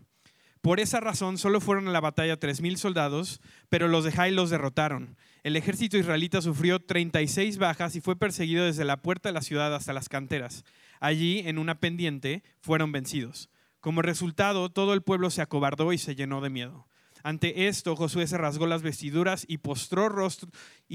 Por 0.62 0.82
esa 0.82 1.00
razón 1.00 1.38
solo 1.38 1.62
fueron 1.62 1.88
a 1.88 1.92
la 1.92 2.02
batalla 2.02 2.38
tres 2.38 2.60
mil 2.60 2.78
soldados, 2.78 3.42
pero 3.70 3.88
los 3.88 4.04
de 4.04 4.12
Jai 4.12 4.32
los 4.32 4.50
derrotaron. 4.50 5.16
El 5.44 5.56
ejército 5.56 5.98
israelita 5.98 6.42
sufrió 6.42 6.80
36 6.80 7.58
bajas 7.58 7.96
y 7.96 8.02
fue 8.02 8.18
perseguido 8.18 8.66
desde 8.66 8.84
la 8.84 9.02
puerta 9.02 9.30
de 9.30 9.34
la 9.34 9.42
ciudad 9.42 9.74
hasta 9.74 9.94
las 9.94 10.10
canteras. 10.10 10.66
Allí, 11.00 11.40
en 11.46 11.58
una 11.58 11.80
pendiente, 11.80 12.44
fueron 12.60 12.92
vencidos. 12.92 13.50
Como 13.80 14.02
resultado, 14.02 14.70
todo 14.70 14.94
el 14.94 15.02
pueblo 15.02 15.30
se 15.30 15.42
acobardó 15.42 15.94
y 15.94 15.98
se 15.98 16.16
llenó 16.16 16.42
de 16.42 16.50
miedo. 16.50 16.88
Ante 17.24 17.68
esto, 17.68 17.96
Josué 17.96 18.28
se 18.28 18.38
rasgó 18.38 18.68
las 18.68 18.82
vestiduras 18.82 19.46
y, 19.48 19.60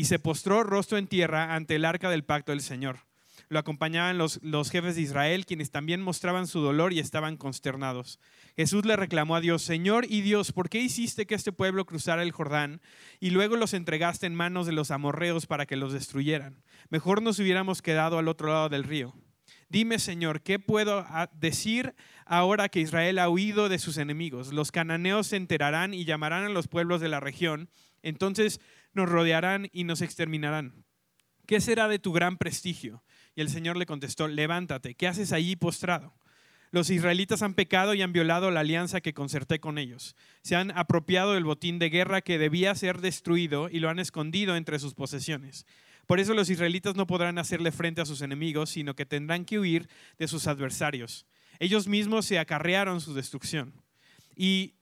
se 0.04 0.18
postró 0.18 0.62
rostro 0.62 0.98
en 0.98 1.06
tierra 1.06 1.54
ante 1.54 1.76
el 1.76 1.84
arca 1.84 2.10
del 2.10 2.24
pacto 2.24 2.52
del 2.52 2.60
Señor. 2.60 2.98
Lo 3.48 3.58
acompañaban 3.58 4.18
los, 4.18 4.40
los 4.42 4.70
jefes 4.70 4.96
de 4.96 5.02
Israel, 5.02 5.46
quienes 5.46 5.70
también 5.70 6.00
mostraban 6.00 6.46
su 6.46 6.60
dolor 6.60 6.92
y 6.92 6.98
estaban 6.98 7.36
consternados. 7.36 8.18
Jesús 8.56 8.84
le 8.84 8.96
reclamó 8.96 9.36
a 9.36 9.40
Dios, 9.40 9.62
Señor 9.62 10.06
y 10.08 10.20
Dios, 10.20 10.52
¿por 10.52 10.68
qué 10.68 10.80
hiciste 10.80 11.26
que 11.26 11.34
este 11.34 11.52
pueblo 11.52 11.86
cruzara 11.86 12.22
el 12.22 12.32
Jordán 12.32 12.80
y 13.20 13.30
luego 13.30 13.56
los 13.56 13.74
entregaste 13.74 14.26
en 14.26 14.34
manos 14.34 14.66
de 14.66 14.72
los 14.72 14.90
amorreos 14.90 15.46
para 15.46 15.66
que 15.66 15.76
los 15.76 15.92
destruyeran? 15.92 16.62
Mejor 16.90 17.22
nos 17.22 17.38
hubiéramos 17.38 17.82
quedado 17.82 18.18
al 18.18 18.28
otro 18.28 18.48
lado 18.48 18.68
del 18.68 18.84
río. 18.84 19.14
Dime, 19.68 19.98
Señor, 19.98 20.42
¿qué 20.42 20.58
puedo 20.58 21.04
ah, 21.08 21.30
decir 21.34 21.94
ahora 22.26 22.68
que 22.68 22.80
Israel 22.80 23.18
ha 23.18 23.28
huido 23.28 23.68
de 23.68 23.78
sus 23.78 23.96
enemigos? 23.96 24.52
Los 24.52 24.70
cananeos 24.70 25.26
se 25.28 25.36
enterarán 25.36 25.94
y 25.94 26.04
llamarán 26.04 26.44
a 26.44 26.48
los 26.48 26.68
pueblos 26.68 27.00
de 27.00 27.08
la 27.08 27.20
región, 27.20 27.68
entonces 28.02 28.60
nos 28.92 29.08
rodearán 29.08 29.68
y 29.72 29.84
nos 29.84 30.00
exterminarán. 30.02 30.84
¿Qué 31.46 31.60
será 31.60 31.88
de 31.88 31.98
tu 31.98 32.12
gran 32.12 32.38
prestigio? 32.38 33.02
Y 33.36 33.40
el 33.40 33.50
Señor 33.50 33.76
le 33.76 33.86
contestó, 33.86 34.28
levántate, 34.28 34.94
¿qué 34.94 35.08
haces 35.08 35.32
allí 35.32 35.56
postrado? 35.56 36.14
Los 36.70 36.90
israelitas 36.90 37.42
han 37.42 37.54
pecado 37.54 37.94
y 37.94 38.02
han 38.02 38.12
violado 38.12 38.50
la 38.50 38.60
alianza 38.60 39.00
que 39.00 39.14
concerté 39.14 39.60
con 39.60 39.78
ellos. 39.78 40.16
Se 40.42 40.56
han 40.56 40.72
apropiado 40.72 41.34
del 41.34 41.44
botín 41.44 41.78
de 41.78 41.88
guerra 41.88 42.20
que 42.20 42.38
debía 42.38 42.74
ser 42.74 43.00
destruido 43.00 43.68
y 43.70 43.78
lo 43.78 43.90
han 43.90 44.00
escondido 44.00 44.56
entre 44.56 44.80
sus 44.80 44.94
posesiones. 44.94 45.66
Por 46.06 46.18
eso 46.18 46.34
los 46.34 46.50
israelitas 46.50 46.96
no 46.96 47.06
podrán 47.06 47.38
hacerle 47.38 47.70
frente 47.70 48.00
a 48.00 48.06
sus 48.06 48.22
enemigos, 48.22 48.70
sino 48.70 48.96
que 48.96 49.06
tendrán 49.06 49.44
que 49.44 49.58
huir 49.58 49.88
de 50.18 50.26
sus 50.26 50.46
adversarios. 50.46 51.26
Ellos 51.60 51.86
mismos 51.86 52.26
se 52.26 52.38
acarrearon 52.38 53.00
su 53.00 53.14
destrucción. 53.14 53.72
Y 54.34 54.74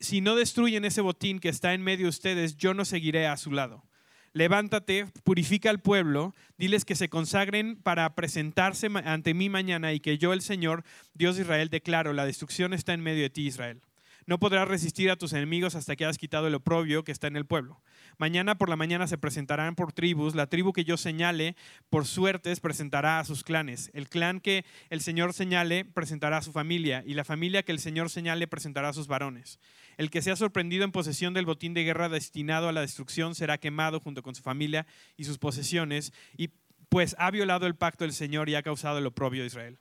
si 0.00 0.20
no 0.20 0.34
destruyen 0.34 0.84
ese 0.84 1.00
botín 1.00 1.38
que 1.38 1.48
está 1.48 1.74
en 1.74 1.82
medio 1.82 2.06
de 2.06 2.10
ustedes, 2.10 2.56
yo 2.56 2.74
no 2.74 2.84
seguiré 2.84 3.28
a 3.28 3.36
su 3.36 3.52
lado. 3.52 3.84
Levántate, 4.32 5.06
purifica 5.24 5.70
al 5.70 5.80
pueblo, 5.80 6.34
diles 6.56 6.84
que 6.84 6.94
se 6.94 7.08
consagren 7.08 7.76
para 7.76 8.14
presentarse 8.14 8.88
ante 9.04 9.34
mí 9.34 9.48
mañana 9.48 9.92
y 9.92 10.00
que 10.00 10.18
yo, 10.18 10.32
el 10.32 10.40
Señor, 10.40 10.84
Dios 11.14 11.36
de 11.36 11.42
Israel, 11.42 11.68
declaro, 11.68 12.12
la 12.12 12.26
destrucción 12.26 12.72
está 12.72 12.92
en 12.92 13.00
medio 13.00 13.22
de 13.22 13.30
ti, 13.30 13.46
Israel. 13.46 13.80
No 14.26 14.38
podrás 14.38 14.68
resistir 14.68 15.10
a 15.10 15.16
tus 15.16 15.32
enemigos 15.32 15.74
hasta 15.74 15.96
que 15.96 16.04
hayas 16.04 16.18
quitado 16.18 16.46
el 16.46 16.54
oprobio 16.54 17.04
que 17.04 17.12
está 17.12 17.26
en 17.26 17.36
el 17.36 17.46
pueblo. 17.46 17.82
Mañana 18.18 18.58
por 18.58 18.68
la 18.68 18.76
mañana 18.76 19.06
se 19.06 19.18
presentarán 19.18 19.74
por 19.74 19.92
tribus. 19.92 20.34
La 20.34 20.46
tribu 20.46 20.72
que 20.72 20.84
yo 20.84 20.96
señale 20.96 21.56
por 21.88 22.06
suertes 22.06 22.60
presentará 22.60 23.18
a 23.18 23.24
sus 23.24 23.44
clanes. 23.44 23.90
El 23.94 24.08
clan 24.08 24.40
que 24.40 24.64
el 24.90 25.00
Señor 25.00 25.32
señale 25.32 25.84
presentará 25.84 26.38
a 26.38 26.42
su 26.42 26.52
familia. 26.52 27.02
Y 27.06 27.14
la 27.14 27.24
familia 27.24 27.62
que 27.62 27.72
el 27.72 27.78
Señor 27.78 28.10
señale 28.10 28.46
presentará 28.46 28.90
a 28.90 28.92
sus 28.92 29.06
varones. 29.06 29.58
El 29.96 30.10
que 30.10 30.22
sea 30.22 30.36
sorprendido 30.36 30.84
en 30.84 30.92
posesión 30.92 31.34
del 31.34 31.46
botín 31.46 31.74
de 31.74 31.84
guerra 31.84 32.08
destinado 32.08 32.68
a 32.68 32.72
la 32.72 32.82
destrucción 32.82 33.34
será 33.34 33.58
quemado 33.58 34.00
junto 34.00 34.22
con 34.22 34.34
su 34.34 34.42
familia 34.42 34.86
y 35.16 35.24
sus 35.24 35.38
posesiones. 35.38 36.12
Y 36.36 36.50
pues 36.88 37.14
ha 37.18 37.30
violado 37.30 37.66
el 37.66 37.76
pacto 37.76 38.04
del 38.04 38.12
Señor 38.12 38.48
y 38.48 38.54
ha 38.54 38.62
causado 38.62 38.98
el 38.98 39.06
oprobio 39.06 39.42
de 39.42 39.46
Israel. 39.46 39.78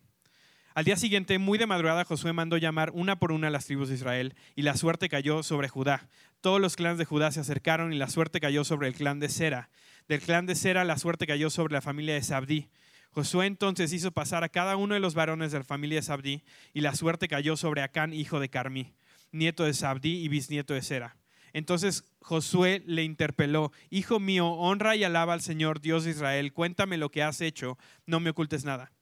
Al 0.79 0.85
día 0.85 0.95
siguiente, 0.95 1.39
muy 1.39 1.57
de 1.57 1.65
madrugada, 1.65 2.05
Josué 2.05 2.31
mandó 2.31 2.55
llamar 2.55 2.91
una 2.93 3.19
por 3.19 3.33
una 3.33 3.47
a 3.47 3.51
las 3.51 3.65
tribus 3.65 3.89
de 3.89 3.95
Israel, 3.95 4.33
y 4.55 4.61
la 4.61 4.77
suerte 4.77 5.09
cayó 5.09 5.43
sobre 5.43 5.67
Judá. 5.67 6.07
Todos 6.39 6.61
los 6.61 6.77
clanes 6.77 6.97
de 6.97 7.03
Judá 7.03 7.33
se 7.33 7.41
acercaron 7.41 7.91
y 7.91 7.97
la 7.97 8.07
suerte 8.07 8.39
cayó 8.39 8.63
sobre 8.63 8.87
el 8.87 8.93
clan 8.93 9.19
de 9.19 9.27
Sera. 9.27 9.69
Del 10.07 10.21
clan 10.21 10.45
de 10.45 10.55
Sera 10.55 10.85
la 10.85 10.97
suerte 10.97 11.27
cayó 11.27 11.49
sobre 11.49 11.73
la 11.73 11.81
familia 11.81 12.13
de 12.13 12.23
Sabdí. 12.23 12.69
Josué 13.09 13.47
entonces 13.47 13.91
hizo 13.91 14.13
pasar 14.13 14.45
a 14.45 14.47
cada 14.47 14.77
uno 14.77 14.93
de 14.93 15.01
los 15.01 15.15
varones 15.15 15.51
de 15.51 15.57
la 15.57 15.65
familia 15.65 15.97
de 15.97 16.03
Sabdí, 16.03 16.43
y 16.73 16.79
la 16.79 16.95
suerte 16.95 17.27
cayó 17.27 17.57
sobre 17.57 17.81
Acán, 17.81 18.13
hijo 18.13 18.39
de 18.39 18.47
Carmí, 18.47 18.93
nieto 19.33 19.65
de 19.65 19.73
Sabdí 19.73 20.23
y 20.23 20.29
bisnieto 20.29 20.73
de 20.73 20.81
Sera. 20.81 21.17
Entonces 21.51 22.05
Josué 22.21 22.83
le 22.85 23.03
interpeló, 23.03 23.73
Hijo 23.89 24.21
mío, 24.21 24.47
honra 24.47 24.95
y 24.95 25.03
alaba 25.03 25.33
al 25.33 25.41
Señor, 25.41 25.81
Dios 25.81 26.05
de 26.05 26.11
Israel, 26.11 26.53
cuéntame 26.53 26.95
lo 26.95 27.09
que 27.09 27.21
has 27.21 27.41
hecho, 27.41 27.77
no 28.05 28.21
me 28.21 28.29
ocultes 28.29 28.63
nada. 28.63 28.93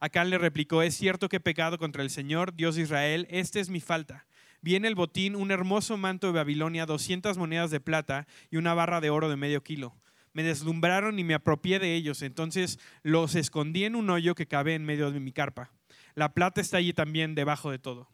Acán 0.00 0.30
le 0.30 0.38
replicó, 0.38 0.82
es 0.82 0.94
cierto 0.96 1.28
que 1.28 1.36
he 1.36 1.40
pecado 1.40 1.78
contra 1.78 2.02
el 2.02 2.10
Señor, 2.10 2.54
Dios 2.54 2.76
de 2.76 2.82
Israel, 2.82 3.26
esta 3.30 3.60
es 3.60 3.70
mi 3.70 3.80
falta. 3.80 4.26
Viene 4.60 4.88
el 4.88 4.94
botín, 4.94 5.36
un 5.36 5.50
hermoso 5.50 5.96
manto 5.96 6.26
de 6.26 6.32
Babilonia, 6.32 6.86
200 6.86 7.38
monedas 7.38 7.70
de 7.70 7.80
plata 7.80 8.26
y 8.50 8.56
una 8.56 8.74
barra 8.74 9.00
de 9.00 9.10
oro 9.10 9.28
de 9.28 9.36
medio 9.36 9.62
kilo. 9.62 9.94
Me 10.32 10.42
deslumbraron 10.42 11.18
y 11.18 11.24
me 11.24 11.34
apropié 11.34 11.78
de 11.78 11.94
ellos, 11.94 12.22
entonces 12.22 12.78
los 13.02 13.34
escondí 13.34 13.84
en 13.84 13.96
un 13.96 14.10
hoyo 14.10 14.34
que 14.34 14.46
cabe 14.46 14.74
en 14.74 14.84
medio 14.84 15.10
de 15.10 15.20
mi 15.20 15.32
carpa. 15.32 15.72
La 16.14 16.34
plata 16.34 16.60
está 16.60 16.78
allí 16.78 16.92
también 16.92 17.34
debajo 17.34 17.70
de 17.70 17.78
todo. 17.78 18.08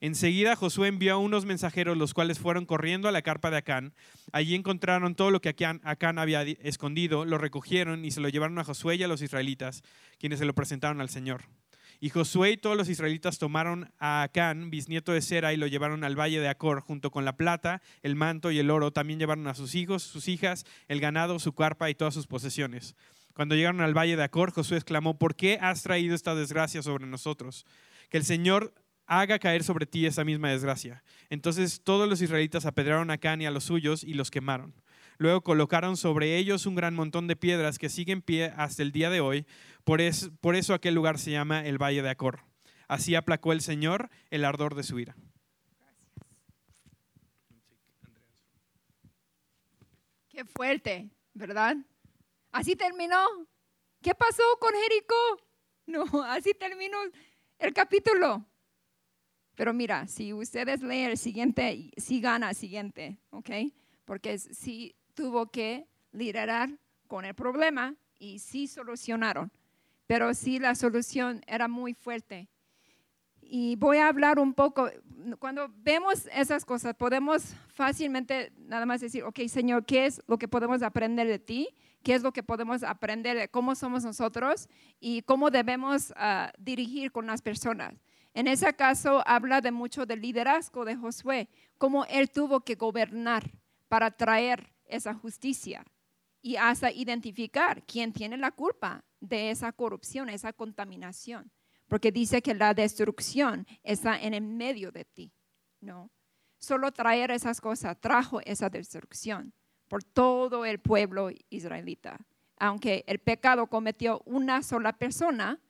Enseguida 0.00 0.56
Josué 0.56 0.88
envió 0.88 1.14
a 1.14 1.18
unos 1.18 1.46
mensajeros, 1.46 1.96
los 1.96 2.14
cuales 2.14 2.38
fueron 2.38 2.66
corriendo 2.66 3.08
a 3.08 3.12
la 3.12 3.22
carpa 3.22 3.50
de 3.50 3.58
Acán. 3.58 3.94
Allí 4.32 4.54
encontraron 4.54 5.14
todo 5.14 5.30
lo 5.30 5.40
que 5.40 5.48
Acán, 5.48 6.18
había 6.18 6.42
escondido, 6.42 7.24
lo 7.24 7.38
recogieron 7.38 8.04
y 8.04 8.10
se 8.10 8.20
lo 8.20 8.28
llevaron 8.28 8.58
a 8.58 8.64
Josué 8.64 8.96
y 8.96 9.02
a 9.02 9.08
los 9.08 9.22
israelitas, 9.22 9.82
quienes 10.18 10.38
se 10.38 10.44
lo 10.44 10.54
presentaron 10.54 11.00
al 11.00 11.08
Señor. 11.08 11.44
Y 12.00 12.10
Josué 12.10 12.50
y 12.50 12.56
todos 12.56 12.76
los 12.76 12.88
israelitas 12.88 13.38
tomaron 13.38 13.92
a 13.98 14.24
Acán, 14.24 14.68
bisnieto 14.68 15.12
de 15.12 15.22
Sera, 15.22 15.52
y 15.54 15.56
lo 15.56 15.66
llevaron 15.66 16.04
al 16.04 16.18
valle 16.18 16.40
de 16.40 16.48
Acor, 16.48 16.80
junto 16.80 17.10
con 17.10 17.24
la 17.24 17.36
plata, 17.36 17.80
el 18.02 18.16
manto 18.16 18.50
y 18.50 18.58
el 18.58 18.70
oro. 18.70 18.90
También 18.92 19.18
llevaron 19.18 19.46
a 19.46 19.54
sus 19.54 19.74
hijos, 19.74 20.02
sus 20.02 20.28
hijas, 20.28 20.66
el 20.88 21.00
ganado, 21.00 21.38
su 21.38 21.54
carpa 21.54 21.88
y 21.88 21.94
todas 21.94 22.12
sus 22.12 22.26
posesiones. 22.26 22.94
Cuando 23.34 23.54
llegaron 23.54 23.80
al 23.80 23.96
valle 23.96 24.16
de 24.16 24.22
Acor, 24.22 24.52
Josué 24.52 24.76
exclamó, 24.76 25.18
¿por 25.18 25.34
qué 25.34 25.58
has 25.60 25.82
traído 25.82 26.14
esta 26.14 26.34
desgracia 26.34 26.82
sobre 26.82 27.06
nosotros? 27.06 27.64
Que 28.10 28.18
el 28.18 28.24
Señor 28.24 28.74
haga 29.06 29.38
caer 29.38 29.64
sobre 29.64 29.86
ti 29.86 30.06
esa 30.06 30.24
misma 30.24 30.50
desgracia. 30.50 31.02
Entonces 31.30 31.82
todos 31.82 32.08
los 32.08 32.22
israelitas 32.22 32.66
apedrearon 32.66 33.10
a 33.10 33.14
Acán 33.14 33.40
y 33.42 33.46
a 33.46 33.50
los 33.50 33.64
suyos 33.64 34.04
y 34.04 34.14
los 34.14 34.30
quemaron. 34.30 34.74
Luego 35.18 35.42
colocaron 35.42 35.96
sobre 35.96 36.36
ellos 36.36 36.66
un 36.66 36.74
gran 36.74 36.94
montón 36.94 37.26
de 37.28 37.36
piedras 37.36 37.78
que 37.78 37.88
siguen 37.88 38.22
pie 38.22 38.52
hasta 38.56 38.82
el 38.82 38.92
día 38.92 39.10
de 39.10 39.20
hoy. 39.20 39.46
Por, 39.84 40.00
es, 40.00 40.30
por 40.40 40.56
eso 40.56 40.74
aquel 40.74 40.94
lugar 40.94 41.18
se 41.18 41.30
llama 41.30 41.64
el 41.64 41.78
Valle 41.78 42.02
de 42.02 42.10
Acor. 42.10 42.40
Así 42.88 43.14
aplacó 43.14 43.52
el 43.52 43.60
Señor 43.60 44.10
el 44.30 44.44
ardor 44.44 44.74
de 44.74 44.82
su 44.82 44.98
ira. 44.98 45.16
Qué 50.28 50.44
fuerte, 50.44 51.10
¿verdad? 51.32 51.76
Así 52.50 52.74
terminó. 52.74 53.24
¿Qué 54.02 54.14
pasó 54.14 54.42
con 54.58 54.72
Jericó? 54.74 55.14
No, 55.86 56.22
así 56.24 56.54
terminó 56.54 56.98
el 57.58 57.72
capítulo. 57.72 58.44
Pero 59.54 59.72
mira, 59.72 60.06
si 60.06 60.32
ustedes 60.32 60.82
leen 60.82 61.10
el 61.10 61.18
siguiente, 61.18 61.90
sí 61.96 62.20
gana 62.20 62.50
el 62.50 62.56
siguiente, 62.56 63.18
¿ok? 63.30 63.50
Porque 64.04 64.38
sí 64.38 64.94
tuvo 65.14 65.50
que 65.50 65.86
liderar 66.12 66.70
con 67.06 67.24
el 67.24 67.34
problema 67.34 67.94
y 68.18 68.40
sí 68.40 68.66
solucionaron. 68.66 69.52
Pero 70.06 70.34
sí 70.34 70.58
la 70.58 70.74
solución 70.74 71.40
era 71.46 71.68
muy 71.68 71.94
fuerte. 71.94 72.48
Y 73.40 73.76
voy 73.76 73.98
a 73.98 74.08
hablar 74.08 74.38
un 74.38 74.54
poco, 74.54 74.90
cuando 75.38 75.70
vemos 75.76 76.28
esas 76.32 76.64
cosas, 76.64 76.94
podemos 76.94 77.54
fácilmente 77.68 78.52
nada 78.56 78.86
más 78.86 79.00
decir, 79.00 79.22
ok, 79.22 79.40
Señor, 79.48 79.84
¿qué 79.84 80.06
es 80.06 80.20
lo 80.26 80.38
que 80.38 80.48
podemos 80.48 80.82
aprender 80.82 81.28
de 81.28 81.38
ti? 81.38 81.68
qué 82.04 82.14
es 82.14 82.22
lo 82.22 82.32
que 82.32 82.44
podemos 82.44 82.84
aprender 82.84 83.36
de 83.36 83.48
cómo 83.48 83.74
somos 83.74 84.04
nosotros 84.04 84.68
y 85.00 85.22
cómo 85.22 85.50
debemos 85.50 86.12
ah, 86.16 86.52
dirigir 86.58 87.10
con 87.10 87.26
las 87.26 87.42
personas. 87.42 87.94
En 88.34 88.48
ese 88.48 88.74
caso 88.74 89.22
habla 89.26 89.60
de 89.60 89.70
mucho 89.70 90.06
del 90.06 90.20
liderazgo 90.20 90.84
de 90.84 90.96
Josué, 90.96 91.48
cómo 91.78 92.04
él 92.06 92.30
tuvo 92.30 92.60
que 92.60 92.74
gobernar 92.74 93.48
para 93.88 94.10
traer 94.10 94.74
esa 94.86 95.14
justicia 95.14 95.84
y 96.42 96.56
hasta 96.56 96.90
identificar 96.90 97.84
quién 97.86 98.12
tiene 98.12 98.36
la 98.36 98.50
culpa 98.50 99.04
de 99.20 99.50
esa 99.50 99.72
corrupción, 99.72 100.28
esa 100.28 100.52
contaminación, 100.52 101.50
porque 101.88 102.10
dice 102.10 102.42
que 102.42 102.54
la 102.54 102.74
destrucción 102.74 103.66
está 103.84 104.20
en 104.20 104.34
el 104.34 104.42
medio 104.42 104.90
de 104.90 105.04
ti, 105.04 105.32
¿no? 105.80 106.10
Solo 106.58 106.92
traer 106.92 107.30
esas 107.30 107.60
cosas 107.60 108.00
trajo 108.00 108.40
esa 108.40 108.68
destrucción 108.68 109.54
por 109.88 110.02
todo 110.02 110.64
el 110.64 110.80
pueblo 110.80 111.30
israelita. 111.50 112.18
Aunque 112.56 113.04
el 113.06 113.20
pecado 113.20 113.68
cometió 113.68 114.22
una 114.24 114.62
sola 114.62 114.92
persona, 114.92 115.60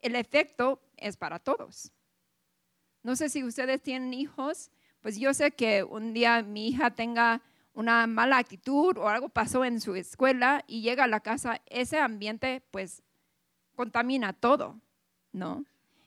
el 0.00 0.16
efecto 0.16 0.83
es 0.96 1.16
para 1.16 1.38
todos. 1.38 1.92
No 3.02 3.16
sé 3.16 3.28
si 3.28 3.44
ustedes 3.44 3.82
tienen 3.82 4.14
hijos, 4.14 4.70
pues 5.00 5.18
yo 5.18 5.34
sé 5.34 5.50
que 5.50 5.84
un 5.84 6.14
día 6.14 6.42
mi 6.42 6.68
hija 6.68 6.90
tenga 6.90 7.42
una 7.74 8.06
mala 8.06 8.38
actitud 8.38 8.96
o 8.96 9.08
algo 9.08 9.28
pasó 9.28 9.64
en 9.64 9.80
su 9.80 9.94
escuela 9.96 10.64
y 10.66 10.80
llega 10.80 11.04
a 11.04 11.08
la 11.08 11.20
casa, 11.20 11.60
ese 11.66 11.98
ambiente 11.98 12.62
pues 12.70 13.02
contamina 13.74 14.32
todo, 14.32 14.80
¿no? 15.32 15.64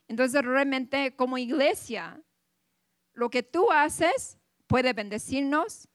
Entonces 0.08 0.42
realmente 0.42 1.14
como 1.14 1.38
iglesia, 1.38 2.20
lo 3.12 3.30
que 3.30 3.42
tú 3.42 3.70
haces 3.70 4.38
puede 4.66 4.94
bendecirnos 4.94 5.88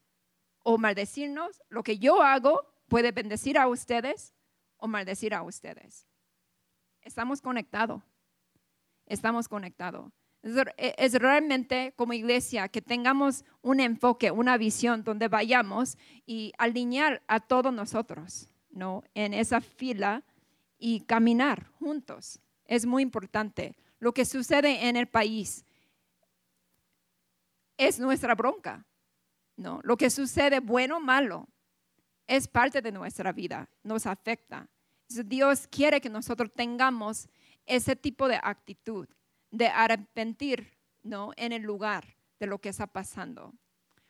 o 0.64 0.78
maldecirnos, 0.78 1.62
lo 1.70 1.84
que 1.84 1.98
yo 1.98 2.22
hago 2.22 2.62
puede 2.88 3.12
bendecir 3.12 3.58
a 3.58 3.68
ustedes 3.68 4.34
o 4.78 4.88
maldecir 4.88 5.34
a 5.34 5.42
ustedes. 5.42 6.08
Estamos 7.02 7.42
conectados, 7.42 8.04
estamos 9.05 9.48
conectados. 9.48 10.12
E, 10.43 10.95
es 10.98 11.13
realmente 11.13 11.93
como 11.95 12.13
iglesia 12.13 12.67
que 12.67 12.81
tengamos 12.81 13.45
un 13.62 13.79
enfoque, 13.79 14.31
una 14.31 14.57
visión 14.57 15.03
donde 15.03 15.29
vayamos 15.29 15.98
y 16.25 16.51
alinear 16.57 17.24
a 17.27 17.39
todos 17.39 17.74
nosotros, 17.74 18.50
¿no? 18.69 19.03
En 19.13 19.33
esa 19.33 19.62
fila 19.62 20.24
y 20.77 21.01
caminar 21.01 21.67
juntos. 21.79 22.39
Es 22.65 22.86
muy 22.86 23.03
importante. 23.03 23.75
Lo 24.00 24.13
que 24.13 24.25
sucede 24.25 24.89
en 24.89 24.98
el 24.98 25.07
país 25.07 25.63
es 27.77 28.00
nuestra 28.00 28.36
bronca, 28.36 28.86
¿no? 29.55 29.79
Lo 29.83 29.95
que 29.95 30.10
sucede, 30.10 30.60
bueno 30.60 30.98
o 30.98 31.00
malo, 31.00 31.48
es 32.27 32.48
parte 32.48 32.81
de 32.81 32.91
nuestra 32.91 33.31
vida, 33.31 33.69
nos 33.81 34.05
afecta. 34.05 34.67
Dios 35.07 35.67
quiere 35.67 36.01
que 36.01 36.10
nosotros 36.10 36.51
tengamos 36.53 37.29
ese 37.65 37.96
tipo 37.96 38.27
de 38.27 38.39
actitud 38.41 39.08
de 39.51 39.67
arrepentir, 39.67 40.77
¿no? 41.03 41.32
En 41.38 41.51
el 41.51 41.62
lugar 41.62 42.15
de 42.39 42.48
lo 42.48 42.60
que 42.60 42.70
está 42.70 42.88
pasando. 42.88 43.53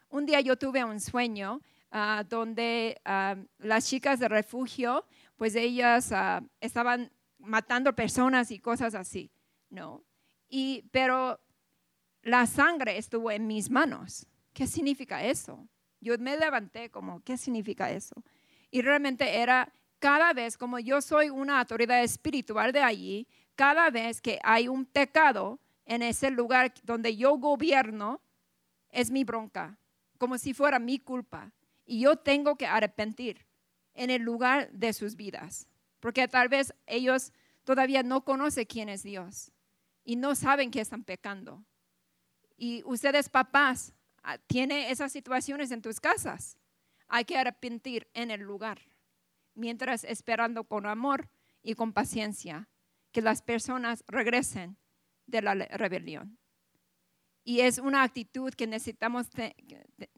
Un 0.10 0.26
día 0.26 0.42
yo 0.42 0.58
tuve 0.58 0.84
un 0.84 1.00
sueño 1.00 1.62
ah, 1.92 2.24
donde 2.28 3.02
ah, 3.04 3.36
las 3.60 3.88
chicas 3.88 4.20
de 4.20 4.28
refugio, 4.28 5.06
pues 5.36 5.56
ellas 5.56 6.12
ah, 6.12 6.42
estaban 6.62 7.12
matando 7.40 7.94
personas 7.94 8.52
y 8.52 8.60
cosas 8.60 8.96
así, 8.96 9.32
¿no? 9.70 10.04
Y, 10.48 10.86
pero 10.92 11.40
la 12.22 12.46
sangre 12.46 12.98
estuvo 12.98 13.32
en 13.32 13.48
mis 13.48 13.70
manos. 13.70 14.26
¿Qué 14.54 14.68
significa 14.68 15.24
eso? 15.24 15.68
Yo 16.00 16.18
me 16.20 16.38
levanté 16.38 16.90
como, 16.90 17.22
¿qué 17.22 17.38
significa 17.38 17.92
eso? 17.92 18.24
Y 18.72 18.82
realmente 18.82 19.42
era 19.42 19.74
cada 20.00 20.34
vez, 20.34 20.58
como 20.58 20.80
yo 20.80 21.02
soy 21.02 21.30
una 21.30 21.60
autoridad 21.60 22.04
espiritual 22.04 22.72
de 22.72 22.82
allí, 22.82 23.28
cada 23.56 23.90
vez 23.90 24.22
que 24.22 24.40
hay 24.44 24.68
un 24.68 24.86
pecado 24.86 25.60
en 25.86 26.02
ese 26.02 26.32
lugar 26.32 26.74
donde 26.84 27.16
yo 27.16 27.38
gobierno, 27.38 28.22
es 28.90 29.12
mi 29.12 29.24
bronca, 29.24 29.78
como 30.18 30.38
si 30.38 30.54
fuera 30.54 30.80
mi 30.80 31.00
culpa. 31.00 31.52
Y 31.86 32.02
yo 32.02 32.16
tengo 32.16 32.56
que 32.56 32.66
arrepentir 32.66 33.46
en 33.94 34.10
el 34.10 34.22
lugar 34.22 34.72
de 34.72 34.94
sus 34.94 35.16
vidas, 35.16 35.68
porque 36.00 36.28
tal 36.28 36.48
vez 36.48 36.74
ellos 36.88 37.34
todavía 37.64 38.04
no 38.04 38.24
conocen 38.24 38.66
quién 38.66 38.90
es 38.90 39.04
Dios 39.04 39.52
y 40.04 40.16
no 40.16 40.36
saben 40.36 40.72
que 40.72 40.82
están 40.82 41.04
pecando. 41.04 41.64
Y 42.56 42.84
ustedes 42.86 43.30
papás, 43.30 43.94
ah, 44.24 44.38
tienen 44.38 44.92
esas 44.92 45.12
situaciones 45.12 45.72
en 45.72 45.82
tus 45.82 46.00
casas. 46.00 46.58
Hay 47.08 47.26
que 47.26 47.38
arrepentir 47.38 48.08
en 48.14 48.32
el 48.32 48.42
lugar, 48.42 48.80
mientras 49.54 50.04
esperando 50.04 50.64
con 50.64 50.86
amor 50.86 51.30
y 51.62 51.76
con 51.76 51.94
paciencia 51.94 52.68
que 53.14 53.22
las 53.22 53.42
personas 53.42 54.04
regresen 54.08 54.76
de 55.28 55.42
la 55.42 55.54
rebelión. 55.54 56.38
Y 57.46 57.62
es 57.62 57.78
una 57.78 58.04
actitud 58.04 58.54
que 58.54 58.68
necesitamos, 58.68 59.28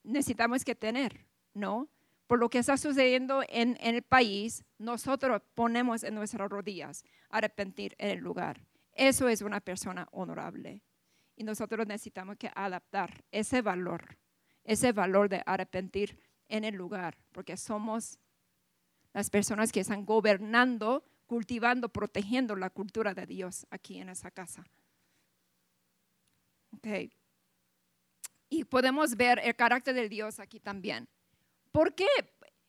necesitamos 0.03 0.63
que 0.63 0.75
tener, 0.75 1.27
¿no? 1.53 1.89
Por 2.27 2.39
lo 2.39 2.49
que 2.49 2.60
está 2.60 2.77
sucediendo 2.77 3.43
en, 3.49 3.77
el 3.81 4.01
país, 4.01 4.63
nosotros 4.79 5.41
ponemos 5.53 6.03
en 6.03 6.15
nuestras 6.15 6.49
rodillas 6.49 7.03
arrepentir 7.29 7.95
en 7.99 8.10
el 8.10 8.19
lugar. 8.19 8.65
Eso 8.93 9.27
es 9.27 9.41
una 9.41 9.60
persona 9.60 10.08
honorable. 10.12 10.81
Y 11.36 11.43
nosotros 11.43 11.86
necesitamos 11.86 12.38
que 12.38 12.49
adaptar 12.55 13.23
ese 13.31 13.62
valor, 13.62 14.17
ese 14.63 14.91
valor 14.91 15.29
de 15.29 15.43
arrepentir 15.45 16.19
en 16.47 16.63
el 16.63 16.75
lugar, 16.75 17.17
porque 17.31 17.58
somos 17.58 18.19
las 19.13 19.29
personas 19.29 19.71
que 19.71 19.81
están 19.81 20.05
gobernando 20.05 21.03
cultivando, 21.25 21.89
protegiendo 21.89 22.55
la 22.55 22.69
cultura 22.69 23.13
de 23.13 23.25
Dios 23.25 23.65
aquí 23.69 23.99
en 23.99 24.09
esa 24.09 24.31
casa. 24.31 24.63
Okay. 26.77 27.11
Y 28.49 28.63
podemos 28.65 29.15
ver 29.15 29.39
el 29.43 29.55
carácter 29.55 29.95
de 29.95 30.09
Dios 30.09 30.39
aquí 30.39 30.59
también. 30.59 31.07
¿Por 31.71 31.93
qué? 31.95 32.07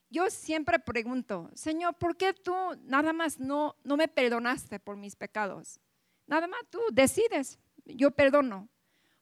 Yo 0.08 0.30
siempre 0.30 0.78
pregunto, 0.78 1.50
Señor, 1.54 1.94
¿por 1.94 2.16
qué 2.16 2.32
tú 2.32 2.54
nada 2.84 3.12
más 3.12 3.38
no, 3.38 3.76
no 3.82 3.96
me 3.96 4.08
perdonaste 4.08 4.78
por 4.78 4.96
mis 4.96 5.16
pecados? 5.16 5.80
Nada 6.26 6.46
más 6.46 6.60
tú 6.70 6.80
decides, 6.92 7.58
yo 7.84 8.10
perdono. 8.10 8.68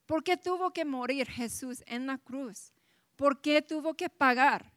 ¿Por 0.07 0.23
qué 0.23 0.37
tuvo 0.37 0.73
que 0.73 0.85
morir 0.85 1.27
Jesús 1.29 1.83
en 1.87 2.07
la 2.07 2.19
cruz? 2.19 2.73
¿Por 3.17 3.41
qué 3.41 3.63
tuvo 3.63 3.95
que 3.95 4.11
pagar 4.11 4.73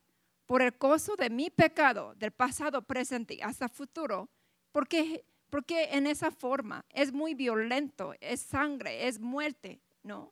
por 0.45 0.61
el 0.61 0.77
costo 0.77 1.15
de 1.17 1.29
mi 1.29 1.49
pecado, 1.49 2.15
del 2.15 2.31
pasado, 2.31 2.81
presente 2.81 3.35
y 3.35 3.41
hasta 3.41 3.67
futuro? 3.67 4.29
Porque, 4.77 5.25
porque 5.49 5.85
en 5.93 6.05
esa 6.05 6.29
forma 6.29 6.85
es 6.91 7.11
muy 7.11 7.33
violento, 7.33 8.13
es 8.21 8.41
sangre, 8.41 9.07
es 9.07 9.19
muerte, 9.19 9.81
¿no? 10.03 10.31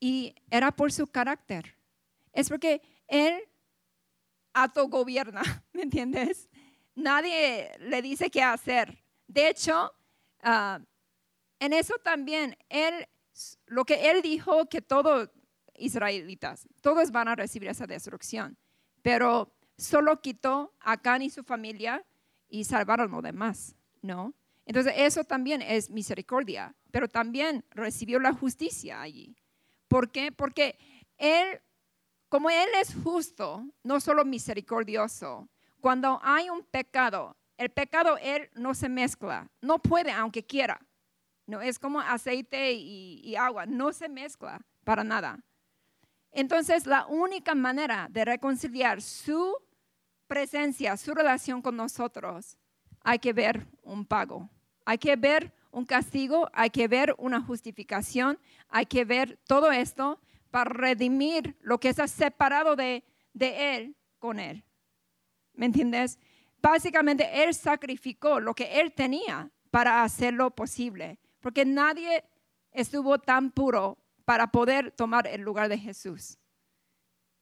Y 0.00 0.34
era 0.50 0.72
por 0.72 0.90
su 0.90 1.06
carácter. 1.06 1.76
Es 2.32 2.48
porque 2.48 2.82
él 3.06 3.40
autogobierna, 4.54 5.42
¿me 5.72 5.82
entiendes? 5.82 6.48
Nadie 6.96 7.70
le 7.78 8.02
dice 8.02 8.28
qué 8.28 8.42
hacer. 8.42 9.04
De 9.28 9.48
hecho, 9.48 9.94
ah, 10.42 10.80
en 11.60 11.72
eso 11.72 11.94
también, 12.02 12.56
él, 12.70 13.06
lo 13.66 13.84
que 13.84 14.10
él 14.10 14.20
dijo 14.20 14.68
que 14.68 14.82
todos 14.82 15.30
israelitas, 15.76 16.66
todos 16.80 17.12
van 17.12 17.28
a 17.28 17.36
recibir 17.36 17.68
esa 17.68 17.86
destrucción, 17.86 18.58
pero 19.00 19.54
solo 19.78 20.20
quitó 20.20 20.74
a 20.80 21.00
Can 21.00 21.22
y 21.22 21.30
su 21.30 21.44
familia 21.44 22.04
y 22.50 22.64
salvar 22.64 23.00
a 23.00 23.06
los 23.06 23.22
demás, 23.22 23.74
¿no? 24.02 24.34
Entonces 24.66 24.92
eso 24.96 25.24
también 25.24 25.62
es 25.62 25.90
misericordia, 25.90 26.74
pero 26.90 27.08
también 27.08 27.64
recibió 27.70 28.20
la 28.20 28.32
justicia 28.32 29.00
allí. 29.00 29.34
¿Por 29.88 30.10
qué? 30.10 30.30
Porque 30.30 30.78
Él, 31.18 31.60
como 32.28 32.50
Él 32.50 32.68
es 32.80 32.94
justo, 33.02 33.66
no 33.82 34.00
solo 34.00 34.24
misericordioso, 34.24 35.48
cuando 35.80 36.20
hay 36.22 36.50
un 36.50 36.62
pecado, 36.62 37.36
el 37.56 37.70
pecado 37.70 38.16
Él 38.18 38.48
no 38.54 38.74
se 38.74 38.88
mezcla, 38.88 39.50
no 39.60 39.78
puede 39.80 40.12
aunque 40.12 40.44
quiera. 40.44 40.80
No 41.46 41.60
es 41.60 41.80
como 41.80 42.00
aceite 42.00 42.72
y, 42.72 43.20
y 43.24 43.34
agua, 43.34 43.66
no 43.66 43.92
se 43.92 44.08
mezcla 44.08 44.60
para 44.84 45.02
nada. 45.02 45.40
Entonces 46.30 46.86
la 46.86 47.06
única 47.06 47.56
manera 47.56 48.06
de 48.08 48.24
reconciliar 48.24 49.02
su 49.02 49.56
presencia, 50.30 50.96
su 50.96 51.12
relación 51.12 51.60
con 51.60 51.76
nosotros, 51.76 52.56
hay 53.02 53.18
que 53.18 53.32
ver 53.32 53.66
un 53.82 54.06
pago, 54.06 54.48
hay 54.84 54.96
que 54.96 55.16
ver 55.16 55.52
un 55.72 55.84
castigo, 55.84 56.48
hay 56.52 56.70
que 56.70 56.86
ver 56.86 57.16
una 57.18 57.40
justificación, 57.40 58.38
hay 58.68 58.86
que 58.86 59.04
ver 59.04 59.40
todo 59.48 59.72
esto 59.72 60.20
para 60.52 60.70
redimir 60.70 61.56
lo 61.62 61.80
que 61.80 61.88
está 61.88 62.06
separado 62.06 62.76
de, 62.76 63.02
de 63.34 63.74
Él 63.74 63.96
con 64.20 64.38
Él. 64.38 64.62
¿Me 65.54 65.66
entiendes? 65.66 66.16
Básicamente 66.62 67.42
Él 67.42 67.52
sacrificó 67.52 68.38
lo 68.38 68.54
que 68.54 68.80
Él 68.80 68.92
tenía 68.92 69.50
para 69.72 70.04
hacerlo 70.04 70.52
posible, 70.52 71.18
porque 71.40 71.64
nadie 71.64 72.22
estuvo 72.70 73.18
tan 73.18 73.50
puro 73.50 73.98
para 74.24 74.52
poder 74.52 74.92
tomar 74.92 75.26
el 75.26 75.40
lugar 75.40 75.68
de 75.68 75.78
Jesús. 75.78 76.38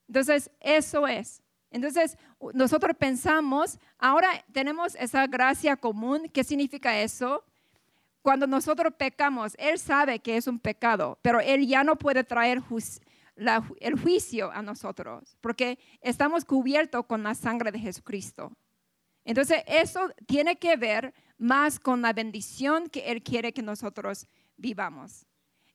Entonces, 0.07 0.51
eso 0.59 1.07
es 1.07 1.43
Entonces, 1.71 2.17
nosotros 2.55 2.97
pensamos, 2.99 3.79
ahora 3.99 4.29
tenemos 4.53 4.95
esa 4.95 5.27
gracia 5.27 5.77
común. 5.77 6.29
¿Qué 6.33 6.43
significa 6.45 6.99
eso? 7.01 7.45
Cuando 8.23 8.47
nosotros 8.47 8.95
pecamos, 8.97 9.55
Él 9.59 9.79
sabe 9.79 10.19
que 10.19 10.37
es 10.37 10.47
un 10.47 10.59
pecado, 10.59 11.19
pero 11.23 11.41
Él 11.41 11.67
ya 11.67 11.85
no 11.85 11.97
puede 11.97 12.25
traer 12.25 12.63
el 13.81 14.01
juicio 14.01 14.51
a 14.51 14.63
nosotros, 14.63 15.37
porque 15.41 15.79
estamos 16.01 16.45
cubiertos 16.45 17.07
con 17.07 17.23
la 17.23 17.35
sangre 17.35 17.71
de 17.71 17.79
Jesucristo. 17.79 18.53
Entonces, 19.25 19.63
eso 19.67 20.11
tiene 20.27 20.57
que 20.57 20.77
ver 20.77 21.13
más 21.37 21.79
con 21.79 22.03
la 22.03 22.13
bendición 22.13 22.89
que 22.89 23.11
Él 23.11 23.23
quiere 23.23 23.53
que 23.53 23.63
nosotros 23.63 24.27
vivamos. 24.57 25.27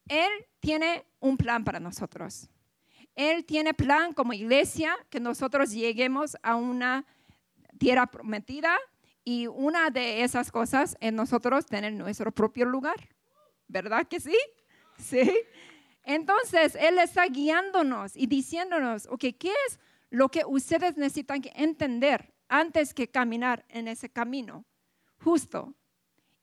Él 0.08 0.30
tiene 0.60 1.06
un 1.20 1.38
plan 1.38 1.64
para 1.64 1.80
nosotros. 1.80 2.50
Él 3.16 3.46
tiene 3.46 3.74
plan 3.74 4.14
como 4.14 4.34
iglesia 4.34 4.96
que 5.10 5.20
nosotros 5.20 5.72
lleguemos 5.72 6.36
a 6.42 6.56
una 6.56 7.06
tierra 7.78 8.08
prometida 8.08 8.78
y 9.24 9.48
una 9.48 9.90
de 9.90 10.24
esas 10.24 10.52
cosas 10.52 10.98
es 11.00 11.14
nosotros 11.14 11.66
tener 11.66 11.94
nuestro 11.94 12.32
propio 12.32 12.66
lugar. 12.66 13.10
¿Verdad 13.68 14.08
que 14.08 14.20
sí? 14.20 14.38
Sí. 14.98 15.32
Entonces, 16.04 16.76
Él 16.76 17.00
está 17.00 17.26
guiándonos 17.28 18.16
y 18.18 18.28
diciéndonos, 18.28 19.08
ok, 19.08 19.26
¿qué 19.40 19.54
es 19.68 19.80
lo 20.10 20.30
que 20.30 20.44
ustedes 20.46 20.98
necesitan 20.98 21.42
entender 21.56 22.34
antes 22.50 22.94
que 22.94 23.10
caminar 23.10 23.66
en 23.70 23.88
ese 23.88 24.10
camino? 24.10 24.66
Justo. 25.24 25.74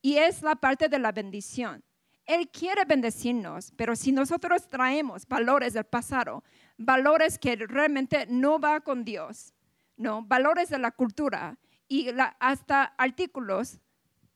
Y 0.00 0.16
es 0.16 0.42
la 0.42 0.56
parte 0.56 0.88
de 0.88 0.98
la 0.98 1.12
bendición. 1.12 1.85
Él 2.31 2.49
quiere 2.49 2.85
bendecirnos, 2.85 3.73
pero 3.75 3.97
si 3.97 4.12
nosotros 4.12 4.69
traemos 4.69 5.27
valores 5.27 5.73
del 5.73 5.83
pasado, 5.83 6.45
valores 6.79 7.40
que 7.40 7.57
realmente 7.57 8.25
no 8.29 8.61
va 8.61 8.83
con 8.83 9.05
Dios, 9.05 9.53
no, 9.97 10.23
valores 10.23 10.69
de 10.69 10.79
la 10.79 10.93
cultura 10.93 11.59
y 11.88 12.09
hasta 12.38 12.85
artículos 12.85 13.81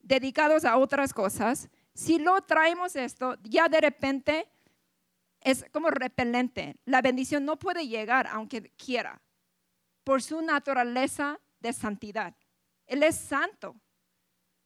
dedicados 0.02 0.64
a 0.64 0.76
otras 0.76 1.14
cosas, 1.14 1.68
si 1.94 2.18
lo 2.18 2.40
traemos 2.42 2.96
esto, 2.96 3.36
ya 3.44 3.68
de 3.68 3.80
repente 3.80 4.48
es 5.40 5.64
como 5.70 5.88
repelente. 5.88 6.74
La 6.86 7.00
bendición 7.00 7.44
no 7.44 7.60
puede 7.60 7.86
llegar 7.86 8.26
aunque 8.26 8.72
quiera, 8.72 9.22
por 10.02 10.20
su 10.20 10.42
naturaleza 10.42 11.38
de 11.60 11.72
santidad. 11.72 12.34
Él 12.88 13.04
es 13.04 13.14
santo. 13.14 13.76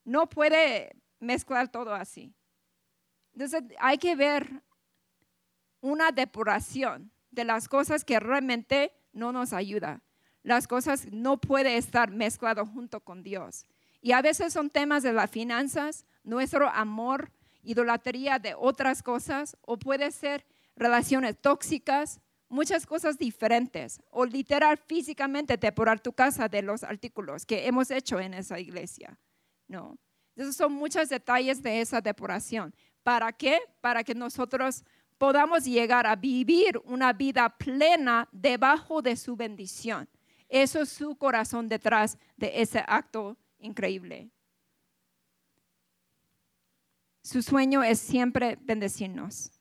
No 0.03 0.31
puede 0.31 0.97
mezclar 1.21 1.69
todo 1.69 1.93
así. 1.93 2.33
Entonces 3.39 3.63
hay 3.79 3.99
que 3.99 4.17
ver 4.17 4.65
una 5.81 6.11
depuración 6.11 7.13
de 7.31 7.45
las 7.45 7.69
cosas 7.69 8.05
que 8.05 8.19
realmente 8.19 8.93
no 9.13 9.31
nos 9.31 9.53
ayuda. 9.53 10.03
Las 10.43 10.67
cosas 10.67 11.07
no 11.13 11.41
puede 11.41 11.77
estar 11.77 12.11
mezclado 12.11 12.67
junto 12.67 12.99
con 12.99 13.23
Dios. 13.23 13.65
Y 14.03 14.11
a 14.11 14.23
veces 14.23 14.53
son 14.53 14.71
temas 14.71 15.05
de 15.05 15.13
las 15.13 15.31
finanzas, 15.31 16.05
nuestro 16.25 16.69
amor, 16.69 17.31
idolatría 17.63 18.41
de 18.41 18.57
otras 18.59 19.05
cosas, 19.05 19.57
o 19.61 19.79
puede 19.79 20.11
ser 20.11 20.45
relaciones 20.75 21.41
tóxicas, 21.41 22.21
muchas 22.49 22.87
cosas 22.87 23.19
diferentes, 23.19 24.03
o 24.11 24.25
literal 24.27 24.79
físicamente 24.79 25.57
depurar 25.57 26.01
tu 26.01 26.13
casa 26.13 26.49
de 26.49 26.63
los 26.63 26.83
artículos 26.83 27.47
que 27.47 27.69
hemos 27.69 27.93
hecho 27.93 28.19
en 28.19 28.35
esa 28.35 28.59
iglesia. 28.59 29.17
No. 29.69 29.97
Esos 30.35 30.57
son 30.57 30.73
muchos 30.73 31.09
detalles 31.09 31.63
de 31.63 31.81
esa 31.81 32.01
depuración. 32.01 32.75
¿Para 33.09 33.33
qué? 33.33 33.63
Para 33.81 34.05
que 34.05 34.15
nosotros 34.15 34.85
podamos 35.17 35.65
llegar 35.65 36.07
a 36.07 36.15
vivir 36.15 36.79
una 36.85 37.15
vida 37.15 37.49
plena 37.49 38.29
debajo 38.33 39.01
de 39.01 39.17
su 39.17 39.35
bendición. 39.35 40.07
Eso 40.47 40.83
es 40.83 40.91
su 40.91 41.17
corazón 41.17 41.71
detrás 41.71 42.19
de 42.37 42.61
ese 42.61 42.85
acto 42.87 43.39
increíble. 43.61 44.29
Su 47.23 47.41
sueño 47.41 47.83
es 47.83 47.99
siempre 47.99 48.59
bendecirnos. 48.61 49.53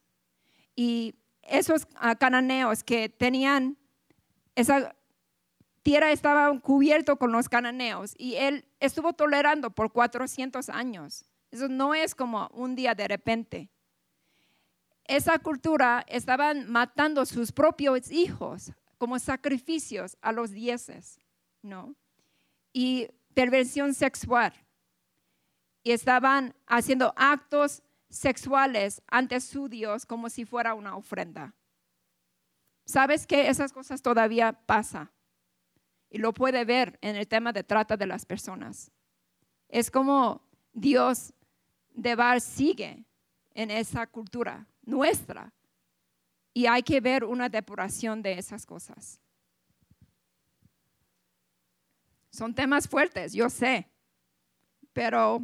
Y 0.75 1.15
esos 1.41 1.87
ah, 1.95 2.15
cananeos 2.15 2.83
que 2.83 3.07
tenían 3.07 3.77
esa 4.55 4.93
tierra 5.83 6.11
estaba 6.11 6.59
cubierto 6.59 7.15
con 7.15 7.31
los 7.31 7.47
cananeos 7.47 8.13
y 8.17 8.35
él 8.35 8.65
estuvo 8.81 9.13
tolerando 9.13 9.69
por 9.69 9.93
400 9.93 10.67
años. 10.67 11.23
Eso 11.51 11.67
no 11.67 11.93
es 11.93 12.13
como 12.13 12.49
un 12.53 12.75
día 12.75 12.93
de 12.93 13.07
repente 13.07 13.69
esa 15.07 15.39
cultura 15.39 16.05
estaban 16.07 16.69
matando 16.69 17.25
sus 17.25 17.51
propios 17.51 18.11
hijos 18.11 18.73
como 18.97 19.19
sacrificios 19.19 20.17
a 20.21 20.31
los 20.31 20.51
dieces, 20.51 21.19
¿no? 21.61 21.95
Y 22.73 23.07
perversión 23.33 23.93
sexual. 23.93 24.53
Y 25.83 25.91
estaban 25.91 26.53
haciendo 26.65 27.13
actos 27.15 27.81
sexuales 28.09 29.01
ante 29.07 29.39
su 29.39 29.69
Dios 29.69 30.05
como 30.05 30.29
si 30.29 30.45
fuera 30.45 30.73
una 30.73 30.97
ofrenda. 30.97 31.53
¿Sabes 32.85 33.25
que 33.25 33.49
esas 33.49 33.71
cosas 33.71 34.01
todavía 34.01 34.53
pasan? 34.53 35.09
Y 36.09 36.17
lo 36.17 36.33
puede 36.33 36.65
ver 36.65 36.97
en 37.01 37.15
el 37.15 37.27
tema 37.27 37.53
de 37.53 37.63
trata 37.63 37.95
de 37.95 38.07
las 38.07 38.25
personas. 38.25 38.91
Es 39.69 39.91
como 39.91 40.41
Dios 40.73 41.33
de 41.97 42.15
Bar 42.15 42.39
sigue 42.39 43.03
en 43.53 43.71
esa 43.71 44.05
cultura 44.07 44.67
nuestra. 44.83 45.51
Y 46.53 46.67
hay 46.67 46.83
que 46.83 47.01
ver 47.01 47.23
una 47.23 47.49
depuración 47.49 48.21
de 48.21 48.37
esas 48.37 48.65
cosas. 48.65 49.19
Son 52.29 52.53
temas 52.53 52.87
fuertes, 52.87 53.33
yo 53.33 53.49
sé, 53.49 53.89
pero 54.93 55.41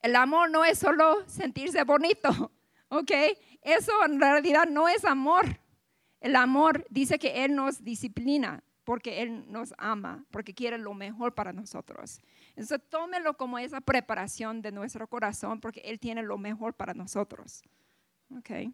el 0.00 0.14
amor 0.14 0.50
no 0.50 0.64
es 0.64 0.78
solo 0.78 1.24
sentirse 1.26 1.82
bonito, 1.82 2.52
¿ok? 2.88 3.10
Eso 3.60 3.92
en 4.04 4.20
realidad 4.20 4.66
no 4.68 4.88
es 4.88 5.04
amor. 5.04 5.60
El 6.20 6.36
amor 6.36 6.86
dice 6.90 7.18
que 7.18 7.44
Él 7.44 7.56
nos 7.56 7.82
disciplina 7.82 8.62
porque 8.84 9.22
Él 9.22 9.44
nos 9.50 9.74
ama, 9.78 10.24
porque 10.30 10.54
quiere 10.54 10.78
lo 10.78 10.94
mejor 10.94 11.34
para 11.34 11.52
nosotros. 11.52 12.20
Entonces 12.50 12.80
tómelo 12.88 13.36
como 13.36 13.58
esa 13.58 13.80
preparación 13.80 14.62
de 14.62 14.72
nuestro 14.72 15.06
corazón 15.06 15.60
porque 15.60 15.80
Él 15.84 15.98
tiene 15.98 16.22
lo 16.22 16.38
mejor 16.38 16.74
para 16.74 16.94
nosotros. 16.94 17.62
Okay. 18.38 18.72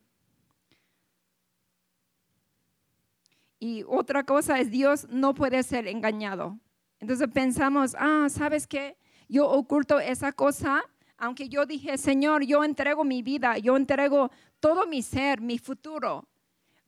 Y 3.60 3.84
otra 3.86 4.24
cosa 4.24 4.58
es 4.60 4.70
Dios 4.70 5.06
no 5.10 5.34
puede 5.34 5.62
ser 5.62 5.88
engañado. 5.88 6.58
Entonces 7.00 7.28
pensamos, 7.32 7.96
ah, 7.98 8.26
¿sabes 8.28 8.66
qué? 8.66 8.96
Yo 9.28 9.48
oculto 9.48 10.00
esa 10.00 10.32
cosa, 10.32 10.82
aunque 11.16 11.48
yo 11.48 11.66
dije, 11.66 11.98
Señor, 11.98 12.44
yo 12.44 12.64
entrego 12.64 13.04
mi 13.04 13.22
vida, 13.22 13.58
yo 13.58 13.76
entrego 13.76 14.30
todo 14.60 14.86
mi 14.86 15.02
ser, 15.02 15.40
mi 15.40 15.58
futuro. 15.58 16.26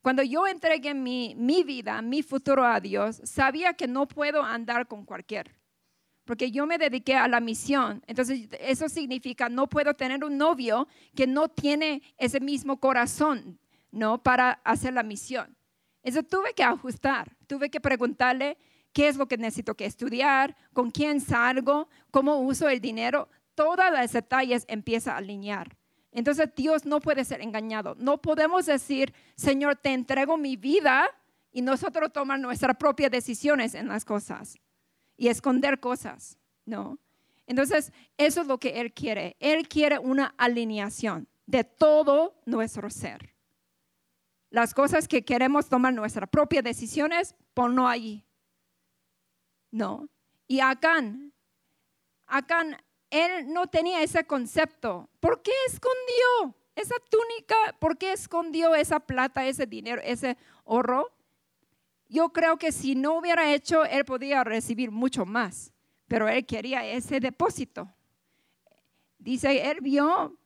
Cuando 0.02 0.22
yo 0.22 0.46
entregué 0.46 0.94
mi, 0.94 1.34
vida, 1.64 2.00
mi 2.00 2.22
futuro 2.22 2.64
a 2.64 2.80
Dios, 2.80 3.20
sabía 3.24 3.74
que 3.74 3.86
no 3.86 4.08
puedo 4.08 4.42
andar 4.42 4.86
con 4.88 5.04
cualquier 5.04 5.54
porque 6.24 6.52
yo 6.52 6.64
me 6.64 6.78
dediqué 6.78 7.16
a 7.16 7.26
la 7.26 7.40
misión. 7.40 8.04
Entonces, 8.06 8.46
eso 8.60 8.88
significa 8.88 9.48
no 9.48 9.68
puedo 9.68 9.94
tener 9.94 10.22
un 10.24 10.38
novio 10.38 10.86
que 11.16 11.26
no 11.26 11.48
tiene 11.48 12.02
ese 12.18 12.38
mismo 12.38 12.78
corazón, 12.78 13.58
¿no? 13.90 14.22
Para 14.22 14.52
hacer 14.62 14.92
la 14.92 15.02
misión. 15.02 15.56
Eso 16.04 16.22
tuve 16.22 16.54
que 16.54 16.62
ajustar, 16.62 17.36
tuve 17.48 17.68
que 17.68 17.80
preguntarle 17.80 18.58
qué 18.92 19.08
es 19.08 19.16
lo 19.16 19.26
que 19.26 19.38
necesito 19.38 19.74
que 19.74 19.86
estudiar, 19.86 20.56
con 20.72 20.92
quién 20.92 21.20
salgo, 21.20 21.88
cómo 22.12 22.36
uso 22.38 22.68
el 22.68 22.80
dinero. 22.80 23.28
Todas 23.56 23.92
las 23.92 24.12
detalles 24.12 24.64
empieza 24.68 25.14
a 25.14 25.16
alinear. 25.16 25.79
Entonces 26.12 26.50
Dios 26.56 26.84
no 26.84 27.00
puede 27.00 27.24
ser 27.24 27.40
engañado. 27.40 27.94
No 27.98 28.20
podemos 28.20 28.66
decir, 28.66 29.14
Señor, 29.36 29.76
te 29.76 29.92
entrego 29.92 30.36
mi 30.36 30.56
vida 30.56 31.08
y 31.52 31.62
nosotros 31.62 32.12
tomar 32.12 32.38
nuestras 32.40 32.76
propias 32.76 33.10
decisiones 33.10 33.74
en 33.74 33.88
las 33.88 34.04
cosas 34.04 34.58
y 35.16 35.28
esconder 35.28 35.80
cosas, 35.80 36.38
¿no? 36.64 36.98
Entonces, 37.46 37.92
eso 38.16 38.42
es 38.42 38.46
lo 38.46 38.58
que 38.58 38.80
Él 38.80 38.92
quiere. 38.92 39.36
Él 39.40 39.68
quiere 39.68 39.98
una 39.98 40.34
alineación 40.38 41.28
de 41.46 41.64
todo 41.64 42.40
nuestro 42.46 42.90
ser. 42.90 43.34
Las 44.50 44.72
cosas 44.74 45.08
que 45.08 45.24
queremos 45.24 45.68
tomar 45.68 45.92
nuestras 45.92 46.28
propias 46.28 46.64
decisiones, 46.64 47.34
ponlo 47.54 47.86
allí. 47.86 48.24
No. 49.70 50.08
Y 50.46 50.60
Acán, 50.60 51.32
Acán, 52.26 52.76
él 53.10 53.52
no 53.52 53.66
tenía 53.66 54.02
ese 54.02 54.24
concepto. 54.24 55.08
¿Por 55.20 55.42
qué 55.42 55.52
escondió 55.66 56.56
esa 56.74 56.94
túnica? 57.10 57.54
¿Por 57.78 57.98
qué 57.98 58.12
escondió 58.12 58.74
esa 58.74 59.00
plata, 59.00 59.46
ese 59.46 59.66
dinero, 59.66 60.00
ese 60.04 60.36
oro? 60.64 61.12
Yo 62.08 62.32
creo 62.32 62.56
que 62.56 62.72
si 62.72 62.94
no 62.94 63.18
hubiera 63.18 63.52
hecho, 63.52 63.84
él 63.84 64.04
podía 64.04 64.42
recibir 64.42 64.90
mucho 64.90 65.24
más, 65.24 65.72
pero 66.08 66.28
él 66.28 66.44
quería 66.44 66.84
ese 66.84 67.20
depósito. 67.20 67.92
Dice, 69.18 69.70
él 69.70 69.78
vio, 69.80 70.36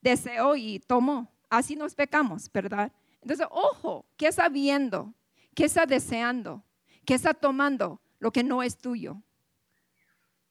deseó 0.00 0.56
y 0.56 0.80
tomó. 0.80 1.32
Así 1.48 1.76
nos 1.76 1.94
pecamos, 1.94 2.50
¿verdad? 2.52 2.92
Entonces, 3.22 3.46
ojo, 3.50 4.04
¿qué 4.16 4.28
está 4.28 4.48
viendo? 4.48 5.14
¿Qué 5.54 5.64
está 5.64 5.86
deseando? 5.86 6.62
¿Qué 7.04 7.14
está 7.14 7.32
tomando? 7.32 8.00
lo 8.18 8.32
que 8.32 8.42
no 8.42 8.62
es 8.62 8.76
tuyo. 8.78 9.22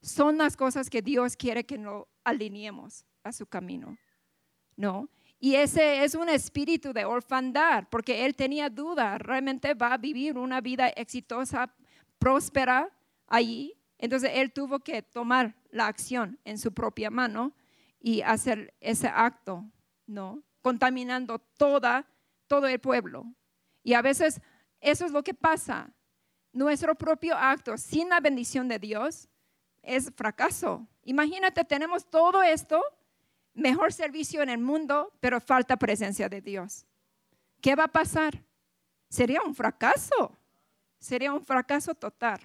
Son 0.06 0.38
las 0.38 0.56
cosas 0.56 0.88
que 0.88 1.02
Dios 1.02 1.36
quiere 1.36 1.66
que 1.66 1.80
nos 1.80 2.06
alineemos 2.24 3.04
a 3.24 3.32
su 3.32 3.48
camino. 3.48 3.98
¿No? 4.78 5.10
Y 5.40 5.56
ese 5.56 6.04
es 6.04 6.14
un 6.14 6.30
espíritu 6.30 6.94
de 6.94 7.06
orfandad, 7.06 7.86
porque 7.90 8.24
él 8.24 8.36
tenía 8.36 8.70
duda, 8.70 9.18
realmente 9.18 9.74
va 9.74 9.94
a 9.94 9.98
vivir 9.98 10.38
una 10.38 10.62
vida 10.62 10.90
exitosa, 10.90 11.74
próspera 12.20 12.88
allí. 13.26 13.74
Entonces 13.98 14.30
él 14.36 14.54
tuvo 14.54 14.80
que 14.80 15.02
tomar 15.02 15.56
la 15.72 15.88
acción 15.88 16.40
en 16.46 16.60
su 16.60 16.72
propia 16.72 17.10
mano 17.10 17.56
y 18.00 18.22
hacer 18.22 18.76
ese 18.82 19.08
acto, 19.08 19.66
¿no? 20.06 20.44
Contaminando 20.62 21.40
toda, 21.40 22.06
todo 22.46 22.68
el 22.68 22.80
pueblo. 22.80 23.26
Y 23.82 23.94
a 23.94 24.04
veces 24.04 24.40
eso 24.82 25.04
es 25.04 25.12
lo 25.12 25.24
que 25.24 25.34
pasa. 25.34 25.90
Nuestro 26.54 26.94
propio 26.94 27.36
acto 27.36 27.76
sin 27.76 28.10
la 28.10 28.20
bendición 28.20 28.68
de 28.68 28.78
Dios 28.78 29.30
es 29.86 30.12
fracaso. 30.16 30.88
Imagínate, 31.04 31.64
tenemos 31.64 32.06
todo 32.10 32.44
esto 32.44 32.84
mejor 33.54 33.94
servicio 33.94 34.42
en 34.42 34.50
el 34.50 34.60
mundo, 34.60 35.14
pero 35.20 35.40
falta 35.40 35.78
presencia 35.78 36.30
de 36.30 36.42
Dios. 36.42 36.86
¿Qué 37.62 37.76
va 37.76 37.86
a 37.86 37.92
pasar? 37.92 38.44
Sería 39.10 39.42
un 39.42 39.56
fracaso. 39.56 40.38
Sería 41.00 41.34
un 41.34 41.44
fracaso 41.44 41.96
total. 41.96 42.40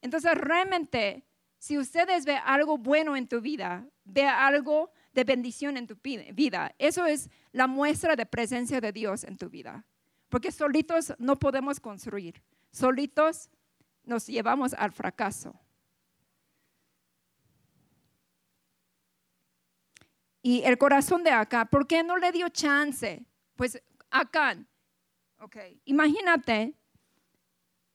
Entonces, 0.00 0.34
realmente, 0.34 1.24
si 1.58 1.78
ustedes 1.78 2.24
ven 2.24 2.38
algo 2.44 2.78
bueno 2.78 3.16
en 3.16 3.28
tu 3.28 3.40
vida, 3.40 3.86
ve 4.04 4.26
algo 4.26 4.90
de 5.12 5.24
bendición 5.24 5.76
en 5.76 5.86
tu 5.86 5.96
vida, 6.32 6.74
eso 6.78 7.04
es 7.04 7.28
la 7.52 7.66
muestra 7.66 8.14
de 8.16 8.26
presencia 8.26 8.80
de 8.80 8.92
Dios 8.92 9.24
en 9.24 9.36
tu 9.36 9.48
vida. 9.50 9.84
Porque 10.28 10.52
solitos 10.52 11.12
no 11.18 11.38
podemos 11.38 11.80
construir. 11.80 12.42
Solitos 12.70 13.50
nos 14.04 14.26
llevamos 14.26 14.74
al 14.74 14.92
fracaso. 14.92 15.58
Y 20.42 20.62
el 20.64 20.78
corazón 20.78 21.24
de 21.24 21.30
acá, 21.30 21.64
¿por 21.64 21.86
qué 21.86 22.02
no 22.02 22.16
le 22.16 22.32
dio 22.32 22.48
chance? 22.48 23.24
Pues 23.56 23.82
acá, 24.10 24.56
ok, 25.40 25.56
imagínate, 25.84 26.74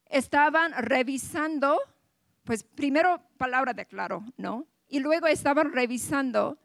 estaban 0.05 0.73
revisando, 0.73 1.79
pues 2.43 2.63
primero 2.63 3.21
palabra 3.37 3.73
de 3.73 3.85
claro, 3.85 4.23
¿no? 4.37 4.67
Y 4.87 4.99
luego 4.99 5.27
estaban 5.27 5.71
revisando 5.71 6.59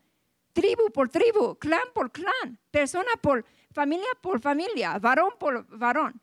tribu 0.52 0.90
por 0.90 1.08
tribu, 1.08 1.56
clan 1.56 1.88
por 1.94 2.10
clan, 2.10 2.58
persona 2.70 3.10
por 3.20 3.44
familia 3.70 4.08
por 4.20 4.40
familia, 4.40 4.98
varón 4.98 5.32
por 5.38 5.66
varón. 5.78 6.20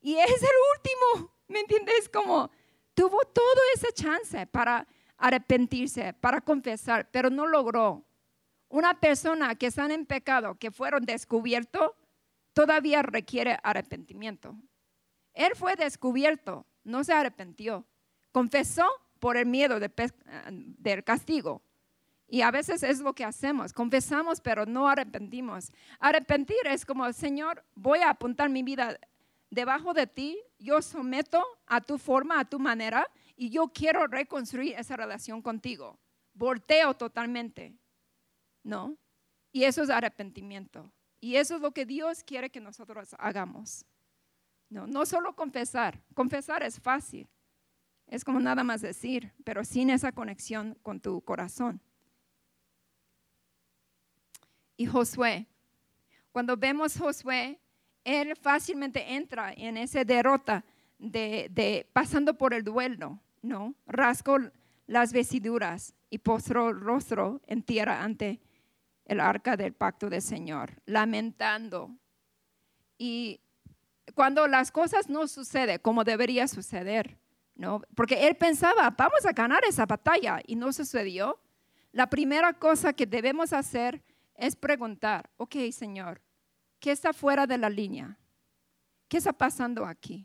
Y 0.00 0.16
es 0.16 0.42
el 0.42 0.56
último, 0.76 1.34
¿me 1.48 1.60
entiendes? 1.60 2.08
Como 2.08 2.50
tuvo 2.94 3.20
todo 3.24 3.60
ese 3.74 3.92
chance 3.92 4.46
para 4.46 4.86
arrepentirse, 5.16 6.12
para 6.14 6.40
confesar, 6.40 7.08
pero 7.10 7.30
no 7.30 7.46
logró 7.46 8.04
una 8.70 8.98
persona 8.98 9.54
que 9.56 9.66
están 9.66 9.90
en 9.90 10.06
pecado, 10.06 10.54
que 10.54 10.70
fueron 10.70 11.04
descubiertos, 11.04 11.92
todavía 12.52 13.02
requiere 13.02 13.58
arrepentimiento. 13.62 14.56
Él 15.34 15.52
fue 15.54 15.76
descubierto, 15.76 16.66
no 16.84 17.04
se 17.04 17.12
arrepintió. 17.12 17.84
Confesó 18.32 18.86
por 19.18 19.36
el 19.36 19.46
miedo 19.46 19.78
del 19.78 21.04
castigo. 21.04 21.62
Y 22.28 22.42
a 22.42 22.52
veces 22.52 22.84
es 22.84 23.00
lo 23.00 23.12
que 23.12 23.24
hacemos, 23.24 23.72
confesamos 23.72 24.40
pero 24.40 24.64
no 24.64 24.88
arrepentimos. 24.88 25.72
Arrepentir 25.98 26.64
es 26.66 26.86
como, 26.86 27.12
Señor, 27.12 27.64
voy 27.74 27.98
a 27.98 28.10
apuntar 28.10 28.48
mi 28.48 28.62
vida 28.62 28.98
debajo 29.50 29.92
de 29.94 30.06
ti, 30.06 30.40
yo 30.60 30.80
someto 30.80 31.44
a 31.66 31.80
tu 31.80 31.98
forma, 31.98 32.38
a 32.38 32.44
tu 32.44 32.60
manera, 32.60 33.04
y 33.34 33.50
yo 33.50 33.68
quiero 33.68 34.06
reconstruir 34.06 34.76
esa 34.78 34.96
relación 34.96 35.42
contigo. 35.42 35.98
Volteo 36.34 36.94
totalmente. 36.94 37.79
¿No? 38.62 38.96
Y 39.52 39.64
eso 39.64 39.82
es 39.82 39.90
arrepentimiento. 39.90 40.90
Y 41.20 41.36
eso 41.36 41.56
es 41.56 41.60
lo 41.60 41.72
que 41.72 41.84
Dios 41.84 42.22
quiere 42.24 42.50
que 42.50 42.60
nosotros 42.60 43.14
hagamos. 43.18 43.84
No, 44.68 44.86
no 44.86 45.04
solo 45.04 45.34
confesar. 45.34 46.00
Confesar 46.14 46.62
es 46.62 46.80
fácil. 46.80 47.28
Es 48.06 48.24
como 48.24 48.40
nada 48.40 48.64
más 48.64 48.80
decir, 48.80 49.32
pero 49.44 49.64
sin 49.64 49.90
esa 49.90 50.12
conexión 50.12 50.76
con 50.82 51.00
tu 51.00 51.20
corazón. 51.20 51.80
Y 54.76 54.86
Josué, 54.86 55.46
cuando 56.32 56.56
vemos 56.56 56.96
Josué, 56.96 57.60
él 58.02 58.34
fácilmente 58.36 59.14
entra 59.14 59.52
en 59.52 59.76
esa 59.76 60.04
derrota 60.04 60.64
de, 60.98 61.48
de 61.50 61.86
pasando 61.92 62.36
por 62.36 62.54
el 62.54 62.64
duelo, 62.64 63.20
¿no? 63.42 63.74
Rascó 63.86 64.38
las 64.86 65.12
vestiduras 65.12 65.94
y 66.08 66.18
postró 66.18 66.70
el 66.70 66.80
rostro 66.80 67.40
en 67.46 67.62
tierra 67.62 68.02
ante 68.02 68.40
el 69.10 69.18
arca 69.18 69.56
del 69.56 69.72
pacto 69.72 70.08
del 70.08 70.22
Señor, 70.22 70.80
lamentando. 70.86 71.90
Y 72.96 73.40
cuando 74.14 74.46
las 74.46 74.70
cosas 74.70 75.08
no 75.08 75.26
suceden 75.26 75.80
como 75.80 76.04
debería 76.04 76.46
suceder, 76.46 77.18
¿no? 77.56 77.82
Porque 77.96 78.28
él 78.28 78.36
pensaba, 78.36 78.88
vamos 78.90 79.26
a 79.26 79.32
ganar 79.32 79.64
esa 79.68 79.84
batalla 79.84 80.40
y 80.46 80.54
no 80.54 80.72
sucedió. 80.72 81.40
La 81.90 82.08
primera 82.08 82.52
cosa 82.52 82.92
que 82.92 83.04
debemos 83.04 83.52
hacer 83.52 84.00
es 84.36 84.54
preguntar, 84.54 85.28
ok, 85.38 85.56
Señor, 85.72 86.22
¿qué 86.78 86.92
está 86.92 87.12
fuera 87.12 87.48
de 87.48 87.58
la 87.58 87.68
línea? 87.68 88.16
¿Qué 89.08 89.16
está 89.16 89.32
pasando 89.32 89.86
aquí? 89.86 90.24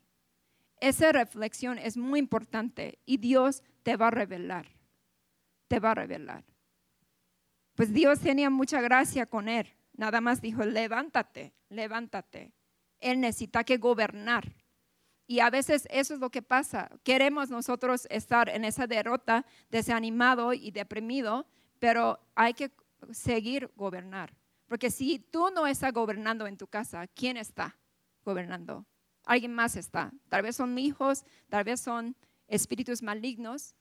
Esa 0.80 1.12
reflexión 1.12 1.80
es 1.80 1.98
muy 1.98 2.20
importante 2.20 3.00
y 3.04 3.18
Dios 3.18 3.64
te 3.82 3.98
va 3.98 4.10
a 4.10 4.12
revelar, 4.12 4.68
te 5.68 5.80
va 5.80 5.90
a 5.90 5.96
revelar. 5.96 6.44
Pues 7.76 7.94
Dios 7.94 8.22
tenía 8.22 8.50
mucha 8.50 8.82
gracia 8.82 9.26
con 9.26 9.50
él. 9.50 9.68
Nada 9.94 10.22
más 10.22 10.42
dijo, 10.42 10.64
levántate, 10.66 11.54
levántate. 11.70 12.54
Él 13.00 13.20
necesita 13.20 13.64
que 13.64 13.78
gobernar. 13.78 14.56
Y 15.28 15.40
a 15.40 15.50
veces 15.50 15.88
eso 15.92 16.14
es 16.14 16.20
lo 16.20 16.30
que 16.30 16.42
pasa. 16.42 16.90
Queremos 17.04 17.50
nosotros 17.50 18.08
estar 18.10 18.48
en 18.50 18.64
esa 18.64 18.88
derrota, 18.88 19.46
desanimado 19.70 20.54
y 20.54 20.72
deprimido, 20.72 21.48
pero 21.80 22.20
hay 22.36 22.54
que 22.54 22.72
seguir 23.12 23.72
gobernar. 23.76 24.34
Porque 24.68 24.90
si 24.90 25.20
tú 25.20 25.50
no 25.54 25.68
estás 25.68 25.94
gobernando 25.94 26.48
en 26.48 26.58
tu 26.58 26.68
casa, 26.68 27.08
¿quién 27.08 27.38
está 27.38 27.78
gobernando? 28.24 28.86
Alguien 29.26 29.54
más 29.54 29.76
está. 29.76 30.14
Tal 30.30 30.44
vez 30.44 30.56
son 30.56 30.78
hijos, 30.78 31.26
tal 31.50 31.64
vez 31.64 31.82
son 31.82 32.16
espíritus 32.48 33.02
malignos, 33.02 33.76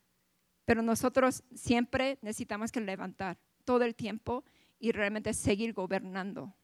pero 0.65 0.83
nosotros 0.83 1.45
siempre 1.55 2.19
necesitamos 2.23 2.73
que 2.73 2.81
levantar 2.81 3.39
todo 3.65 3.85
el 3.85 3.95
tiempo 3.95 4.45
y 4.79 4.93
realmente 4.93 5.35
seguir 5.35 5.73
gobernando 5.73 6.55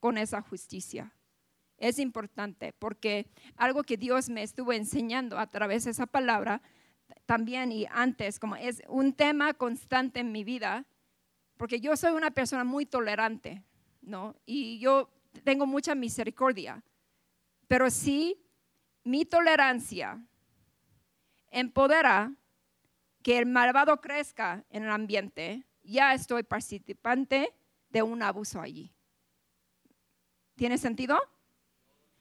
con 0.00 0.18
esa 0.18 0.42
justicia. 0.42 1.14
Es 1.76 1.98
importante 1.98 2.72
porque 2.72 3.26
algo 3.56 3.82
que 3.82 3.96
Dios 3.96 4.28
me 4.28 4.42
estuvo 4.42 4.72
enseñando 4.72 5.38
a 5.38 5.46
través 5.46 5.84
de 5.84 5.90
esa 5.90 6.06
palabra 6.06 6.62
también 7.26 7.72
y 7.72 7.86
antes, 7.90 8.38
como 8.38 8.56
es 8.56 8.82
un 8.88 9.12
tema 9.12 9.54
constante 9.54 10.20
en 10.20 10.32
mi 10.32 10.44
vida, 10.44 10.84
porque 11.56 11.80
yo 11.80 11.96
soy 11.96 12.12
una 12.12 12.30
persona 12.30 12.64
muy 12.64 12.86
tolerante, 12.86 13.62
¿no? 14.02 14.34
Y 14.46 14.78
yo 14.78 15.10
tengo 15.42 15.66
mucha 15.66 15.94
misericordia, 15.94 16.82
pero 17.68 17.90
sí 17.90 18.40
mi 19.04 19.24
tolerancia 19.24 20.24
empodera 21.50 22.32
que 23.22 23.38
el 23.38 23.46
malvado 23.46 24.00
crezca 24.00 24.64
en 24.70 24.84
el 24.84 24.90
ambiente 24.90 25.64
ya 25.84 26.14
estoy 26.14 26.42
participante 26.42 27.54
de 27.90 28.02
un 28.02 28.22
abuso 28.22 28.60
allí. 28.60 28.92
¿Tiene 30.56 30.78
sentido? 30.78 31.18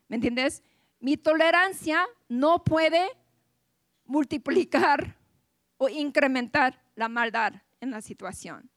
¿Me 0.08 0.17
entiendes? 0.17 0.62
Mi 0.99 1.17
tolerancia 1.17 2.06
no 2.28 2.63
puede 2.63 3.10
multiplicar 4.06 5.17
o 5.78 5.89
incrementar 5.89 6.82
la 6.95 7.10
maldad 7.10 7.54
en 7.82 7.91
la 7.91 8.02
situación. 8.02 8.69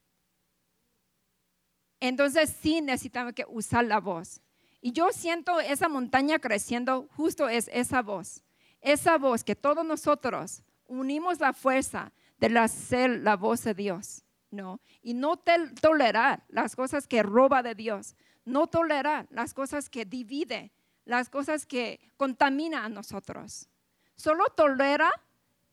Entonces 2.01 2.55
sí 2.61 2.81
necesitamos 2.81 3.33
que 3.33 3.45
usar 3.49 3.85
la 3.85 4.01
voz. 4.01 4.41
Y 4.81 4.93
yo 4.93 5.11
siento 5.13 5.61
esa 5.61 5.89
montaña 5.89 6.39
creciendo, 6.39 7.09
justo 7.17 7.49
es 7.49 7.69
esa 7.73 8.03
voz. 8.03 8.45
Esa 8.81 9.19
voz 9.19 9.43
que 9.43 9.57
todos 9.57 9.85
nosotros 9.85 10.63
unimos 10.87 11.41
la 11.41 11.53
fuerza 11.53 12.13
de 12.39 12.59
hacer 12.59 13.11
la 13.21 13.37
voz 13.37 13.65
de 13.65 13.75
Dios. 13.75 14.26
¿No? 14.57 14.81
Y 15.03 15.15
no 15.15 15.37
tolerar 15.81 16.45
las 16.49 16.75
cosas 16.75 17.07
que 17.07 17.23
roba 17.23 17.63
de 17.63 17.75
Dios, 17.75 18.17
no 18.45 18.67
tolerar 18.67 19.27
las 19.31 19.55
cosas 19.55 19.89
que 19.89 20.05
divide, 20.05 20.73
las 21.05 21.29
cosas 21.29 21.67
que 21.67 22.01
contamina 22.17 22.85
a 22.85 22.89
nosotros. 22.89 23.69
Solo 24.17 24.47
tolera 24.57 25.11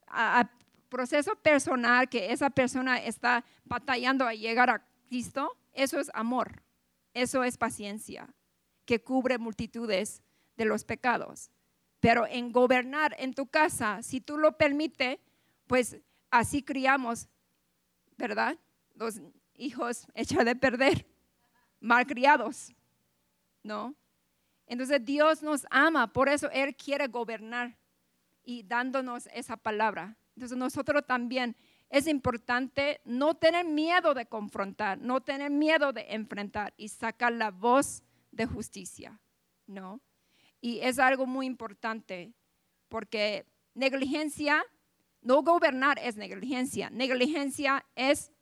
al 0.08 0.50
proceso 0.89 1.36
personal 1.38 2.10
que 2.10 2.32
esa 2.32 2.50
persona 2.50 2.98
está 2.98 3.43
batallando 3.65 4.28
a 4.28 4.34
llegar 4.34 4.69
a 4.69 4.86
Cristo, 5.08 5.58
eso 5.74 6.00
es 6.00 6.12
amor, 6.13 6.62
eso 7.13 7.43
es 7.43 7.58
paciencia, 7.58 8.28
que 8.86 9.02
cubre 9.02 9.38
multitudes 9.38 10.22
de 10.56 10.65
los 10.65 10.84
pecados. 10.84 11.50
Pero 12.00 12.28
en 12.28 12.52
gobernar 12.52 13.15
en 13.17 13.34
tu 13.34 13.48
casa, 13.48 14.04
si 14.04 14.19
tú 14.22 14.38
lo 14.38 14.58
permites, 14.58 15.19
pues 15.67 15.98
así 16.30 16.62
criamos, 16.62 17.28
¿verdad? 18.17 18.58
Los 18.95 19.21
hijos 19.56 20.08
hechos 20.13 20.45
de 20.45 20.56
perder, 20.56 21.06
mal 21.79 22.06
criados, 22.06 22.73
¿no? 23.63 23.95
Entonces 24.65 25.03
Dios 25.03 25.43
nos 25.43 25.65
ama, 25.69 26.12
por 26.12 26.29
eso 26.29 26.49
Él 26.51 26.75
quiere 26.75 27.08
gobernar 27.08 27.77
y 28.43 28.63
dándonos 28.63 29.27
esa 29.34 29.58
palabra. 29.58 30.17
Entonces 30.36 30.58
nosotros 30.58 31.06
también 31.06 31.56
es 31.89 32.08
importante 32.08 33.01
no 33.06 33.36
tener 33.36 33.65
miedo 33.65 34.13
de 34.13 34.25
confrontar, 34.25 34.97
no 34.97 35.21
tener 35.21 35.51
miedo 35.51 35.93
de 35.93 36.08
enfrentar 36.10 36.73
y 36.75 36.88
sacar 36.88 37.34
la 37.34 37.51
voz 37.51 38.03
de 38.32 38.47
justicia, 38.47 39.19
¿no? 39.67 40.01
Y 40.60 40.79
es 40.79 40.97
algo 40.97 41.27
muy 41.27 41.45
importante 41.45 42.34
porque 42.89 43.45
negligencia, 43.75 44.63
no 45.21 45.43
gobernar 45.43 45.99
es 45.99 46.15
negligencia, 46.15 46.89
negligencia 46.89 47.86
es 47.95 48.33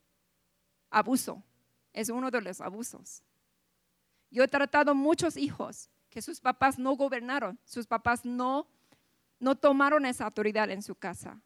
abuso, 0.91 1.43
es 1.93 2.10
uno 2.10 2.30
de 2.30 2.41
los 2.41 2.62
abusos. 2.62 3.23
Yo 4.30 4.43
he 4.43 4.47
tratado 4.47 4.93
muchos 4.93 5.36
hijos 5.36 5.89
que 6.10 6.21
sus 6.21 6.39
papás 6.39 6.77
no 6.77 6.95
gobernaron, 6.95 7.58
sus 7.65 7.88
papás 7.88 8.23
no, 8.25 8.67
no 9.39 9.56
tomaron 9.56 10.06
esa 10.06 10.25
autoridad 10.25 10.69
en 10.69 10.84
su 10.84 10.93
casa. 10.93 11.41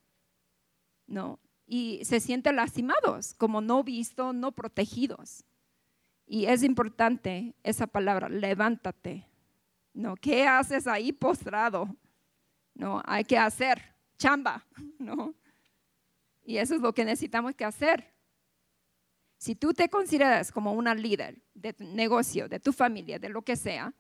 No, 1.08 1.40
y 1.68 2.02
se 2.04 2.20
sienten 2.20 2.56
lastimados, 2.56 3.34
como 3.36 3.62
no 3.62 3.84
vistos, 3.84 4.34
no 4.36 4.52
protegidos. 4.52 5.44
Y 6.28 6.46
es 6.46 6.64
importante 6.64 7.56
esa 7.64 7.88
palabra, 7.88 8.28
levántate. 8.28 9.28
No, 9.94 10.16
¿qué 10.16 10.48
haces 10.48 10.88
ahí 10.88 11.12
postrado? 11.12 11.96
No, 12.74 13.02
hay 13.06 13.24
que 13.24 13.38
hacer 13.38 13.96
chamba, 14.18 14.66
¿no? 15.00 15.34
Y 16.44 16.58
eso 16.58 16.76
es 16.76 16.82
lo 16.82 16.94
que 16.94 17.06
necesitamos 17.06 17.56
que 17.56 17.66
hacer. 17.66 18.15
Si 19.46 19.54
tú 19.54 19.76
te 19.76 19.90
consideras 19.90 20.52
como 20.52 20.74
una 20.74 20.96
líder 20.96 21.40
de 21.54 21.72
tu 21.72 21.84
negocio, 21.84 22.50
de 22.50 22.60
tu 22.60 22.74
familia, 22.74 23.20
de 23.20 23.30
lo 23.30 23.44
que 23.44 23.56
sea, 23.56 23.94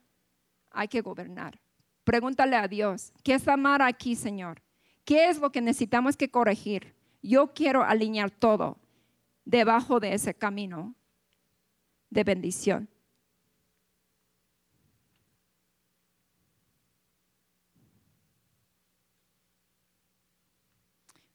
hay 0.71 0.87
que 0.87 1.01
gobernar. 1.01 1.61
Pregúntale 2.03 2.55
a 2.55 2.67
Dios, 2.67 3.13
¿qué 3.23 3.35
es 3.35 3.47
amar 3.47 3.83
aquí, 3.83 4.15
Señor? 4.15 4.63
¿Qué 5.03 5.29
es 5.29 5.37
lo 5.37 5.51
que 5.51 5.61
necesitamos 5.61 6.17
que 6.17 6.31
corregir? 6.31 6.95
Yo 7.21 7.53
quiero 7.53 7.83
alinear 7.83 8.31
todo 8.31 8.79
debajo 9.43 9.99
de 9.99 10.15
ese 10.15 10.33
camino 10.33 10.95
de 12.09 12.23
bendición. 12.23 12.89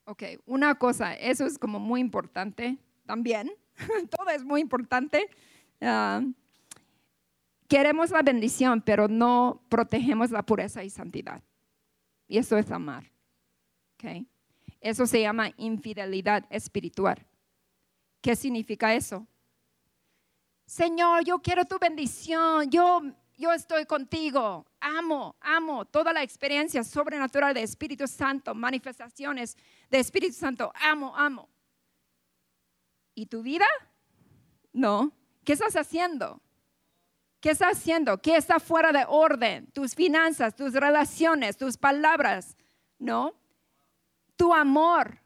Ok, 0.05 0.25
una 0.47 0.75
cosa, 0.75 1.15
eso 1.15 1.47
es 1.47 1.57
como 1.57 1.79
muy 1.79 2.01
importante 2.01 2.77
también, 3.07 3.53
todo 4.17 4.29
es 4.31 4.45
muy 4.45 4.61
importante. 4.61 5.29
Ah, 5.81 6.23
Queremos 7.71 8.11
la 8.11 8.23
bendición, 8.23 8.83
pero 8.83 9.07
no 9.07 9.63
protegemos 9.69 10.33
la 10.33 10.43
pureza 10.45 10.83
y 10.83 10.91
santidad. 10.91 11.41
Y 12.27 12.39
eso 12.39 12.59
es 12.59 12.69
amar. 12.73 13.05
Okay. 13.95 14.27
Eso 14.81 15.07
se 15.07 15.21
llama 15.21 15.53
infidelidad 15.57 16.45
espiritual. 16.51 17.25
¿Qué 18.21 18.35
significa 18.35 18.93
eso? 18.93 19.25
Señor, 20.67 21.25
yo 21.25 21.39
quiero 21.39 21.65
tu 21.65 21.79
bendición. 21.79 22.69
Yo, 22.73 23.03
yo 23.39 23.53
estoy 23.53 23.87
contigo. 23.87 24.67
Amo, 24.81 25.37
amo 25.41 25.85
toda 25.85 26.13
la 26.13 26.25
experiencia 26.25 26.83
sobrenatural 26.83 27.55
de 27.55 27.63
Espíritu 27.63 28.09
Santo, 28.09 28.53
manifestaciones 28.53 29.57
de 29.89 30.01
Espíritu 30.01 30.35
Santo. 30.35 30.73
Amo, 30.75 31.17
amo. 31.17 31.49
¿Y 33.21 33.27
tu 33.27 33.43
vida? 33.43 33.67
No. 34.73 35.13
¿Qué 35.45 35.53
estás 35.53 35.77
haciendo? 35.77 36.41
¿Qué 37.39 37.51
está 37.51 37.69
haciendo? 37.69 38.17
¿Qué 38.17 38.37
está 38.37 38.59
fuera 38.59 38.93
de 38.93 39.05
orden? 39.07 39.71
Tus 39.73 39.95
finanzas, 39.95 40.57
tus 40.57 40.73
relaciones, 40.73 41.59
tus 41.59 41.77
palabras, 41.77 42.57
¿no? 42.99 43.35
Tu 44.37 44.55
amor, 44.55 45.19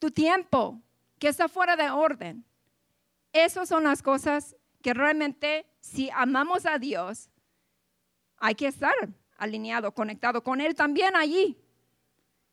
tu 0.00 0.10
tiempo, 0.10 0.80
¿qué 1.20 1.28
está 1.28 1.46
fuera 1.48 1.76
de 1.76 1.90
orden? 1.90 2.44
Esas 3.32 3.68
son 3.68 3.84
las 3.84 4.02
cosas 4.02 4.56
que 4.82 4.92
realmente 4.92 5.66
si 5.78 6.10
amamos 6.10 6.66
a 6.66 6.80
Dios, 6.80 7.30
hay 8.36 8.56
que 8.56 8.66
estar 8.66 8.94
alineado, 9.36 9.94
conectado 9.94 10.42
con 10.42 10.60
Él 10.60 10.74
también 10.74 11.14
allí. 11.14 11.56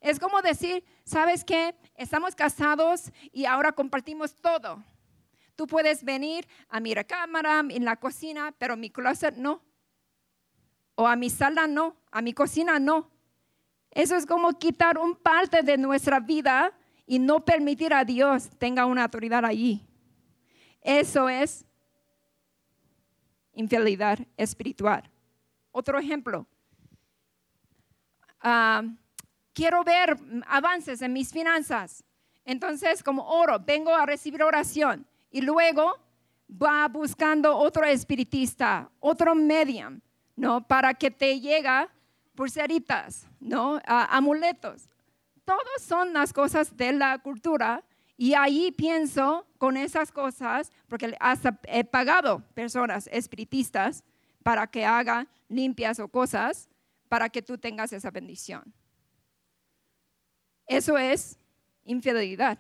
Es 0.08 0.20
como 0.20 0.41
decir, 0.41 0.86
¿sabes 1.04 1.43
qué? 1.43 1.76
Estamos 1.96 2.34
casados 2.34 3.12
y 3.34 3.43
ahora 3.43 3.74
compartimos 3.74 4.34
todo. 4.34 4.82
Tú 5.58 5.67
puedes 5.67 6.02
venir 6.02 6.48
a 6.70 6.80
mi 6.80 6.93
recámara, 6.93 7.60
en 7.60 7.84
la 7.84 7.98
cocina, 7.98 8.56
pero 8.58 8.78
mi 8.78 8.89
closet 8.89 9.36
no. 9.36 9.62
O 10.96 11.06
a 11.10 11.17
mi 11.17 11.30
sala 11.30 11.67
no, 11.67 11.98
a 12.10 12.22
mi 12.22 12.32
cocina 12.32 12.80
no. 12.80 13.12
Eso 13.91 14.15
es 14.15 14.26
como 14.26 14.58
quitar 14.58 14.98
un 14.98 15.13
parte 15.13 15.62
de 15.62 15.78
nuestra 15.78 16.22
vida 16.22 16.72
y 17.06 17.20
no 17.20 17.43
permitir 17.43 17.93
a 17.93 18.06
Dios 18.06 18.50
tenga 18.58 18.86
una 18.86 19.04
autoridad 19.04 19.43
allí. 19.43 19.86
Eso 20.82 21.28
es 21.28 21.65
infidelidad 23.52 24.20
espiritual. 24.38 25.12
Otro 25.74 26.00
ejemplo. 26.00 26.48
Ah, 28.39 28.84
quiero 29.58 29.84
ver 29.84 30.15
avances 30.46 31.02
en 31.02 31.13
mis 31.13 31.32
finanzas. 31.32 32.04
Entonces, 32.46 33.02
como 33.02 33.28
oro, 33.28 33.60
vengo 33.60 33.96
a 33.96 34.06
recibir 34.06 34.43
oración 34.43 35.08
y 35.32 35.41
luego 35.41 35.98
va 36.48 36.88
buscando 36.88 37.58
otro 37.58 37.84
espiritista, 37.84 38.88
otro 39.00 39.34
medium, 39.34 40.00
¿no? 40.36 40.65
Para 40.67 40.93
que 40.93 41.10
te 41.10 41.39
llegue 41.39 41.88
pulseritas, 42.36 43.26
¿no? 43.39 43.82
amuletos. 43.88 44.88
Todos 45.43 45.82
son 45.82 46.13
las 46.13 46.34
cosas 46.34 46.78
de 46.78 46.93
la 46.93 47.17
cultura 47.17 47.84
y 48.15 48.36
ahí 48.36 48.72
pienso 48.72 49.48
con 49.58 49.76
esas 49.76 50.12
cosas, 50.12 50.72
porque 50.88 51.17
hasta 51.20 51.60
he 51.63 51.84
pagado 51.84 52.43
personas 52.54 53.10
espiritistas 53.12 54.04
para 54.43 54.67
que 54.67 54.86
hagan 54.86 55.28
limpias 55.50 56.00
o 56.00 56.08
cosas 56.08 56.70
para 57.10 57.30
que 57.30 57.41
tú 57.41 57.58
tengas 57.58 57.91
esa 57.91 58.12
bendición. 58.12 58.72
Eso 60.67 60.97
es 60.97 61.38
infidelidad. 61.86 62.60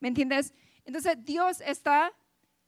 ¿Me 0.00 0.08
entiendes? 0.08 0.52
Entonces 0.84 1.16
Dios 1.24 1.60
está, 1.60 2.12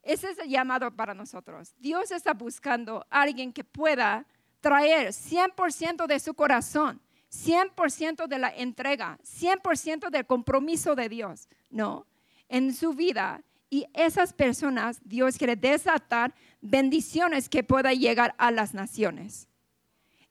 ese 0.02 0.30
es 0.30 0.38
el 0.38 0.48
llamado 0.48 0.90
para 0.94 1.14
nosotros. 1.14 1.74
Dios 1.78 2.10
está 2.10 2.32
buscando 2.32 3.04
a 3.10 3.22
alguien 3.22 3.52
que 3.52 3.64
pueda 3.64 4.24
traer 4.60 5.08
100% 5.08 6.06
de 6.06 6.18
su 6.18 6.34
corazón, 6.34 7.00
100% 7.30 8.26
de 8.26 8.38
la 8.38 8.48
entrega, 8.56 9.18
100% 9.22 10.10
del 10.10 10.26
compromiso 10.26 10.94
de 10.94 11.08
Dios, 11.08 11.48
¿no? 11.70 12.06
En 12.48 12.74
su 12.74 12.94
vida. 12.94 13.42
Y 13.68 13.86
esas 13.92 14.32
personas, 14.32 15.00
Dios 15.04 15.36
quiere 15.36 15.56
desatar 15.56 16.32
bendiciones 16.60 17.48
que 17.48 17.64
puedan 17.64 17.98
llegar 17.98 18.34
a 18.38 18.50
las 18.50 18.74
naciones. 18.74 19.48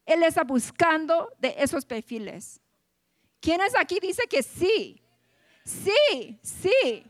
Él 0.05 0.23
está 0.23 0.43
buscando 0.43 1.31
de 1.39 1.53
esos 1.57 1.85
perfiles. 1.85 2.61
¿Quiénes 3.45 3.75
aquí 3.75 3.99
dice 3.99 4.23
que 4.27 4.41
sí? 4.41 4.99
Sí, 5.63 6.39
sí. 6.41 7.05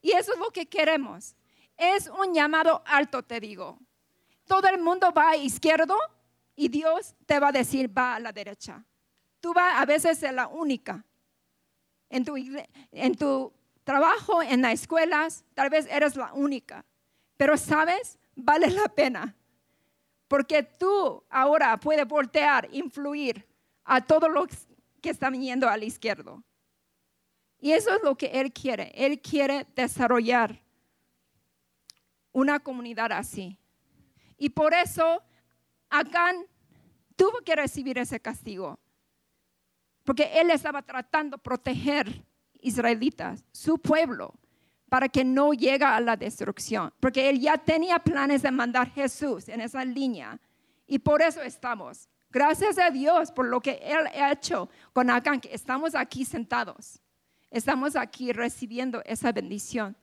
Y 0.00 0.12
eso 0.12 0.32
es 0.32 0.38
lo 0.38 0.50
que 0.50 0.64
queremos. 0.64 1.36
Es 1.76 2.08
un 2.08 2.32
llamado 2.32 2.82
alto, 2.86 3.22
te 3.22 3.38
digo. 3.38 3.78
Todo 4.46 4.66
el 4.68 4.80
mundo 4.80 5.12
va 5.12 5.28
a 5.28 5.36
izquierdo 5.36 5.98
y 6.56 6.70
Dios 6.70 7.14
te 7.26 7.38
va 7.38 7.48
a 7.48 7.52
decir, 7.52 7.86
va 7.86 8.14
a 8.14 8.20
la 8.20 8.32
derecha. 8.32 8.82
Tú 9.40 9.52
vas 9.52 9.78
a 9.78 9.84
veces 9.84 10.16
ser 10.16 10.32
la 10.32 10.48
única. 10.48 11.04
En 12.08 12.24
tu, 12.24 12.34
en 12.90 13.14
tu 13.14 13.52
trabajo, 13.84 14.42
en 14.42 14.62
las 14.62 14.80
escuelas, 14.80 15.44
tal 15.52 15.68
vez 15.68 15.86
eres 15.90 16.16
la 16.16 16.32
única. 16.32 16.82
Pero 17.36 17.58
sabes, 17.58 18.18
vale 18.34 18.70
la 18.70 18.88
pena. 18.88 19.36
Porque 20.28 20.62
tú 20.62 21.22
ahora 21.28 21.76
puedes 21.76 22.08
voltear, 22.08 22.70
influir 22.72 23.46
a 23.84 24.00
todos 24.00 24.30
los 24.30 24.48
que 25.02 25.10
están 25.10 25.38
yendo 25.40 25.68
al 25.68 25.84
izquierdo. 25.84 26.42
Y 27.58 27.72
eso 27.72 27.94
es 27.94 28.02
lo 28.02 28.16
que 28.16 28.26
Él 28.26 28.52
quiere. 28.52 28.90
Él 28.94 29.20
quiere 29.20 29.66
desarrollar 29.76 30.62
una 32.32 32.58
comunidad 32.60 33.12
así. 33.12 33.58
Y 34.38 34.48
por 34.48 34.72
eso 34.72 35.22
Acán 35.90 36.46
tuvo 37.14 37.40
que 37.44 37.54
recibir 37.54 37.98
ese 37.98 38.18
castigo. 38.18 38.80
Porque 40.04 40.30
Él 40.34 40.50
estaba 40.50 40.82
tratando 40.82 41.36
de 41.36 41.42
proteger 41.42 42.24
israelitas, 42.60 43.44
su 43.52 43.78
pueblo, 43.78 44.34
para 44.88 45.08
que 45.08 45.24
no 45.24 45.52
llegue 45.52 45.84
a 45.84 46.00
la 46.00 46.16
destrucción. 46.16 46.92
Porque 46.98 47.28
Él 47.28 47.40
ya 47.40 47.58
tenía 47.58 47.98
planes 47.98 48.42
de 48.42 48.50
mandar 48.50 48.90
Jesús 48.90 49.48
en 49.48 49.60
esa 49.60 49.84
línea. 49.84 50.40
Y 50.86 50.98
por 50.98 51.22
eso 51.22 51.40
estamos 51.42 52.08
Gracias 52.32 52.78
a 52.78 52.90
Dios 52.90 53.30
por 53.30 53.46
lo 53.46 53.60
que 53.60 53.78
Él 53.82 54.06
ha 54.06 54.32
hecho 54.32 54.70
con 54.94 55.10
Acán, 55.10 55.38
que 55.38 55.52
estamos 55.52 55.94
aquí 55.94 56.24
sentados. 56.24 56.98
Estamos 57.50 57.94
aquí 57.94 58.32
recibiendo 58.32 59.02
esa 59.04 59.32
bendición 59.32 59.94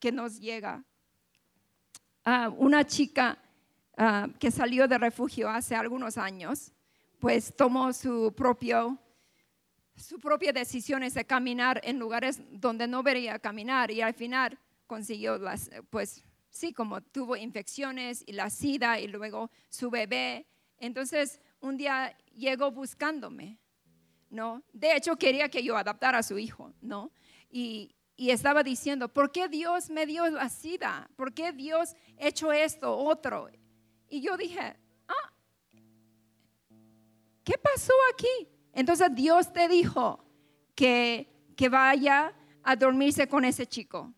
que 0.00 0.10
nos 0.10 0.40
llega. 0.40 0.82
Ah, 2.24 2.48
una 2.56 2.86
chica 2.86 3.36
ah, 3.98 4.28
que 4.40 4.50
salió 4.50 4.88
de 4.88 4.96
refugio 4.96 5.50
hace 5.50 5.76
algunos 5.76 6.16
años, 6.16 6.72
pues 7.18 7.54
tomó 7.54 7.92
su 7.92 8.32
propio 8.34 8.98
su 9.94 10.18
propia 10.18 10.52
decisión 10.52 11.02
de 11.02 11.24
caminar 11.24 11.80
en 11.84 11.98
lugares 11.98 12.40
donde 12.52 12.86
no 12.86 13.02
debería 13.02 13.38
caminar 13.40 13.90
y 13.90 14.00
al 14.00 14.14
final 14.14 14.56
consiguió 14.86 15.36
las, 15.36 15.68
pues 15.90 16.24
sí, 16.50 16.72
como 16.72 17.02
tuvo 17.02 17.36
infecciones 17.36 18.22
y 18.24 18.32
la 18.32 18.48
sida 18.48 19.00
y 19.00 19.08
luego 19.08 19.50
su 19.68 19.90
bebé. 19.90 20.46
Entonces 20.78 21.40
un 21.60 21.76
día 21.76 22.16
llegó 22.34 22.70
buscándome, 22.70 23.58
¿no? 24.30 24.62
De 24.72 24.96
hecho 24.96 25.16
quería 25.16 25.48
que 25.48 25.62
yo 25.62 25.76
adaptara 25.76 26.18
a 26.18 26.22
su 26.22 26.38
hijo, 26.38 26.72
¿no? 26.80 27.12
Y, 27.50 27.94
estaba 28.16 28.64
diciendo, 28.64 29.08
¿por 29.08 29.30
qué 29.30 29.46
Dios 29.46 29.90
me 29.90 30.04
dio 30.04 30.28
la 30.28 30.48
sida? 30.48 31.08
¿Por 31.14 31.32
qué 31.32 31.52
Dios 31.52 31.94
hecho 32.16 32.52
esto, 32.52 32.96
otro? 32.96 33.48
Y 34.08 34.20
yo 34.20 34.36
dije, 34.36 34.76
ah, 35.06 35.32
¿qué 37.44 37.56
pasó 37.56 37.92
aquí? 38.12 38.48
Entonces 38.72 39.14
Dios 39.14 39.52
te 39.52 39.68
dijo 39.68 40.24
que, 40.74 41.32
que 41.56 41.68
vaya 41.68 42.34
a 42.64 42.74
dormirse 42.74 43.28
con 43.28 43.44
ese 43.44 43.66
chico. 43.66 44.12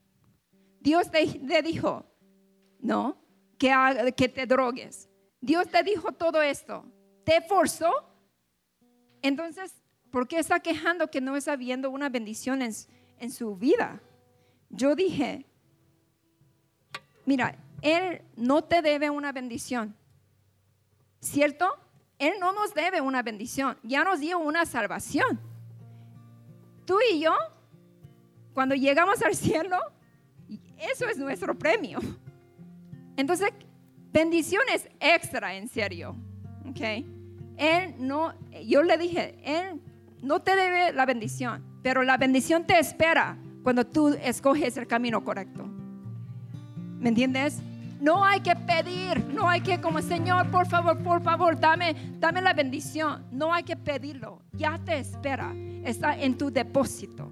Dios 0.81 1.11
te, 1.11 1.63
dijo, 1.63 2.07
no, 2.79 3.23
que, 3.59 4.15
que 4.17 4.29
te 4.31 4.47
drogues. 4.47 5.11
Dios 5.41 5.69
te 5.69 5.83
dijo 5.83 6.13
todo 6.13 6.41
esto. 6.41 6.91
¿Te 7.25 7.41
forzó? 7.43 7.93
Entonces, 9.23 9.75
¿por 10.11 10.27
qué 10.27 10.39
está 10.39 10.61
quejando 10.61 11.11
que 11.11 11.21
no 11.21 11.37
está 11.37 11.57
viendo 11.57 11.91
una 11.91 12.09
bendición 12.09 12.63
en, 12.63 12.73
en 13.19 13.31
su 13.31 13.57
vida? 13.57 14.01
Yo 14.69 14.95
dije, 14.95 15.47
mira, 17.27 17.59
Él 17.83 18.23
no 18.37 18.65
te 18.65 18.83
debe 18.83 19.11
una 19.11 19.33
bendición, 19.33 19.95
¿cierto? 21.21 21.69
Él 22.19 22.35
no 22.39 22.53
nos 22.53 22.75
debe 22.75 23.01
una 23.01 23.23
bendición, 23.23 23.79
ya 23.83 24.05
nos 24.05 24.21
dio 24.21 24.39
una 24.39 24.67
salvación. 24.67 25.41
Tú 26.85 26.99
y 27.13 27.21
yo, 27.21 27.33
cuando 28.53 28.75
llegamos 28.75 29.23
al 29.23 29.35
cielo, 29.35 29.79
eso 30.79 31.07
es 31.09 31.19
nuestro 31.19 31.57
premio. 31.57 31.99
Entonces, 33.17 33.51
bendiciones 34.13 34.89
extra, 34.99 35.55
en 35.55 35.69
serio. 35.69 36.17
¿Ok? 36.71 37.05
Él 37.57 37.95
no, 37.99 38.33
yo 38.67 38.83
le 38.83 38.97
dije, 38.97 39.37
Él 39.45 39.81
no 40.23 40.41
te 40.41 40.57
debe 40.57 40.93
la 40.93 41.07
bendición, 41.07 41.63
pero 41.83 42.03
la 42.03 42.17
bendición 42.17 42.65
te 42.65 42.79
espera 42.79 43.37
cuando 43.63 43.87
tú 43.87 44.09
escoges 44.23 44.77
el 44.77 44.87
camino 44.87 45.23
correcto. 45.23 45.67
¿Me 46.99 47.11
entiendes? 47.11 47.61
No 48.01 48.25
hay 48.25 48.41
que 48.41 48.57
pedir, 48.57 49.23
no 49.27 49.49
hay 49.49 49.61
que 49.61 49.79
como 49.81 50.01
Señor, 50.01 50.51
por 50.51 50.67
favor, 50.67 51.03
por 51.03 51.23
favor, 51.23 51.61
dame, 51.61 51.95
dame 52.19 52.41
la 52.41 52.55
bendición. 52.55 53.27
No 53.31 53.53
hay 53.53 53.63
que 53.63 53.77
pedirlo, 53.77 54.43
ya 54.53 54.79
te 54.79 54.99
espera, 54.99 55.53
está 55.85 56.19
en 56.19 56.39
tu 56.39 56.51
depósito. 56.51 57.31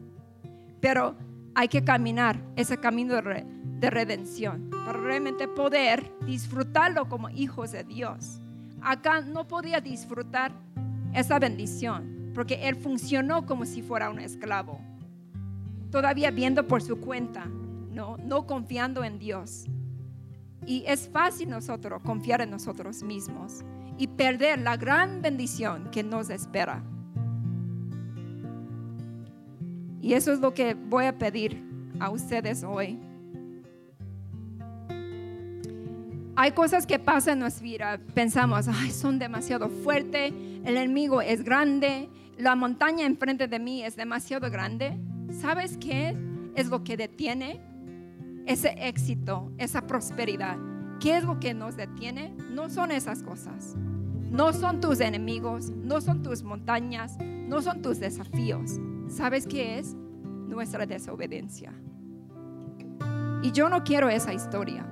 Pero 0.80 1.16
hay 1.54 1.68
que 1.68 1.82
caminar 1.82 2.38
ese 2.54 2.78
camino 2.78 3.14
de 3.14 3.90
redención 3.90 4.68
para 4.84 5.00
realmente 5.00 5.48
poder 5.48 6.12
disfrutarlo 6.26 7.08
como 7.08 7.30
hijos 7.30 7.72
de 7.72 7.84
Dios. 7.84 8.40
Acá 8.80 9.20
no 9.20 9.46
podía 9.46 9.80
disfrutar 9.80 10.52
esa 11.12 11.38
bendición 11.38 12.30
porque 12.34 12.68
él 12.68 12.76
funcionó 12.76 13.46
como 13.46 13.64
si 13.64 13.82
fuera 13.82 14.10
un 14.10 14.20
esclavo, 14.20 14.80
todavía 15.90 16.30
viendo 16.30 16.66
por 16.68 16.82
su 16.82 17.00
cuenta, 17.00 17.46
no, 17.90 18.16
no 18.18 18.46
confiando 18.46 19.02
en 19.02 19.18
Dios. 19.18 19.66
Y 20.66 20.84
es 20.86 21.08
fácil 21.08 21.48
nosotros 21.48 22.02
confiar 22.02 22.40
en 22.40 22.50
nosotros 22.50 23.02
mismos 23.02 23.64
y 23.96 24.06
perder 24.06 24.60
la 24.60 24.76
gran 24.76 25.22
bendición 25.22 25.90
que 25.90 26.02
nos 26.02 26.30
espera. 26.30 26.84
Y 30.00 30.12
eso 30.12 30.32
es 30.32 30.38
lo 30.38 30.54
que 30.54 30.74
voy 30.74 31.06
a 31.06 31.18
pedir 31.18 31.64
a 31.98 32.10
ustedes 32.10 32.62
hoy. 32.62 33.00
Hay 36.40 36.52
cosas 36.52 36.86
que 36.86 37.00
pasan 37.00 37.32
en 37.32 37.38
nuestra 37.40 37.64
vida, 37.64 38.00
pensamos, 38.14 38.68
ay, 38.68 38.92
son 38.92 39.18
demasiado 39.18 39.68
fuertes, 39.68 40.32
el 40.64 40.76
enemigo 40.76 41.20
es 41.20 41.42
grande, 41.42 42.08
la 42.36 42.54
montaña 42.54 43.06
enfrente 43.06 43.48
de 43.48 43.58
mí 43.58 43.82
es 43.82 43.96
demasiado 43.96 44.48
grande. 44.48 44.96
¿Sabes 45.32 45.76
qué 45.78 46.16
es 46.54 46.68
lo 46.68 46.84
que 46.84 46.96
detiene 46.96 47.60
ese 48.46 48.72
éxito, 48.78 49.50
esa 49.58 49.88
prosperidad. 49.88 50.56
¿Qué 51.00 51.16
es 51.16 51.24
lo 51.24 51.40
que 51.40 51.54
nos 51.54 51.76
detiene? 51.76 52.32
No 52.52 52.70
son 52.70 52.92
esas 52.92 53.24
cosas. 53.24 53.74
No 54.30 54.52
son 54.52 54.80
tus 54.80 55.00
enemigos, 55.00 55.70
no 55.70 56.00
son 56.00 56.22
tus 56.22 56.44
montañas, 56.44 57.18
no 57.18 57.62
son 57.62 57.82
tus 57.82 57.98
desafíos. 57.98 58.78
¿Sabes 59.08 59.44
qué 59.44 59.80
es? 59.80 59.96
Nuestra 60.46 60.86
desobediencia. 60.86 61.72
Y 63.42 63.50
yo 63.50 63.68
no 63.68 63.82
quiero 63.82 64.08
esa 64.08 64.32
historia. 64.32 64.86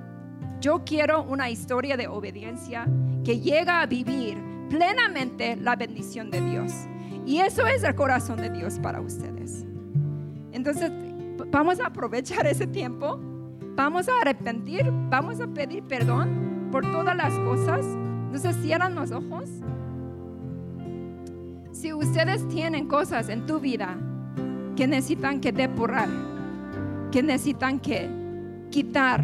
Yo 0.59 0.83
quiero 0.85 1.23
una 1.23 1.49
historia 1.49 1.97
de 1.97 2.07
obediencia 2.07 2.87
que 3.23 3.39
llega 3.39 3.81
a 3.81 3.85
vivir 3.85 4.37
plenamente 4.69 5.55
la 5.55 5.75
bendición 5.75 6.29
de 6.29 6.41
Dios. 6.41 6.71
Y 7.25 7.39
eso 7.39 7.67
es 7.67 7.83
el 7.83 7.95
corazón 7.95 8.37
de 8.37 8.49
Dios 8.49 8.79
para 8.79 9.01
ustedes. 9.01 9.65
Entonces, 10.51 10.91
vamos 11.51 11.79
a 11.79 11.87
aprovechar 11.87 12.47
ese 12.47 12.67
tiempo 12.67 13.19
Vamos 13.77 14.09
a 14.09 14.21
arrepentir, 14.21 14.91
vamos 15.07 15.39
a 15.39 15.45
pedir 15.45 15.83
perdón 15.83 16.69
por 16.71 16.83
todas 16.91 17.15
las 17.15 17.31
cosas. 17.35 17.85
Se 18.33 18.51
cierran 18.53 18.95
los 18.95 19.11
ojos. 19.11 19.47
Si 21.71 21.93
ustedes 21.93 22.47
tienen 22.47 22.87
cosas 22.87 23.29
en 23.29 23.45
tu 23.45 23.59
vida 23.59 23.95
que 24.75 24.87
necesitan 24.87 25.39
que 25.39 25.51
depurar, 25.51 26.09
que 27.11 27.21
necesitan 27.21 27.79
que 27.79 28.09
quitar 28.71 29.23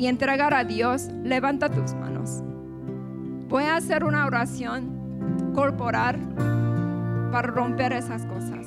y 0.00 0.06
entregar 0.06 0.54
a 0.54 0.64
Dios, 0.64 1.10
levanta 1.24 1.68
tus 1.68 1.92
manos. 1.92 2.42
Voy 3.50 3.64
a 3.64 3.76
hacer 3.76 4.02
una 4.02 4.24
oración 4.24 5.52
corporal 5.54 6.16
para 7.30 7.48
romper 7.48 7.92
esas 7.92 8.24
cosas. 8.24 8.66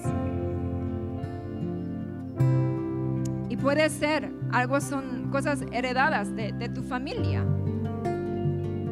Y 3.50 3.58
puede 3.58 3.90
ser 3.90 4.32
algo 4.52 4.80
son 4.80 5.32
cosas 5.32 5.64
heredadas 5.72 6.36
de, 6.36 6.70
tu 6.70 6.84
familia. 6.84 7.44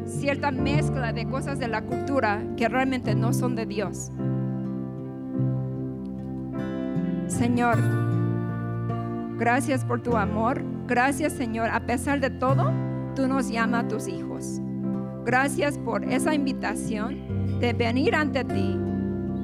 Cierta 0.04 0.50
mezcla 0.50 1.12
de 1.12 1.28
cosas 1.28 1.60
de 1.60 1.68
la 1.68 1.82
cultura 1.82 2.42
que 2.56 2.68
realmente 2.68 3.14
no 3.14 3.32
son 3.32 3.54
de 3.54 3.66
Dios. 3.66 4.10
Señor, 7.28 7.78
gracias 9.38 9.84
por 9.84 10.02
tu 10.02 10.16
amor. 10.16 10.71
Gracias, 10.92 11.32
Señor. 11.32 11.70
A 11.70 11.80
pesar 11.80 12.20
de 12.20 12.28
todo, 12.28 12.70
tú 13.16 13.26
nos 13.26 13.48
llamas 13.48 13.84
a 13.84 13.88
tus 13.88 14.08
hijos. 14.08 14.60
Gracias 15.24 15.78
por 15.78 16.04
esa 16.04 16.34
invitación 16.34 17.58
de 17.60 17.72
venir 17.72 18.14
ante 18.14 18.44
ti 18.44 18.78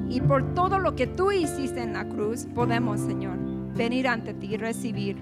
y 0.09 0.21
por 0.21 0.53
todo 0.53 0.77
lo 0.77 0.95
que 0.95 1.07
tú 1.07 1.31
hiciste 1.31 1.81
en 1.81 1.93
la 1.93 2.07
cruz, 2.07 2.45
podemos, 2.53 2.99
Señor, 2.99 3.39
venir 3.75 4.07
ante 4.07 4.35
ti 4.35 4.53
y 4.53 4.57
recibir 4.57 5.17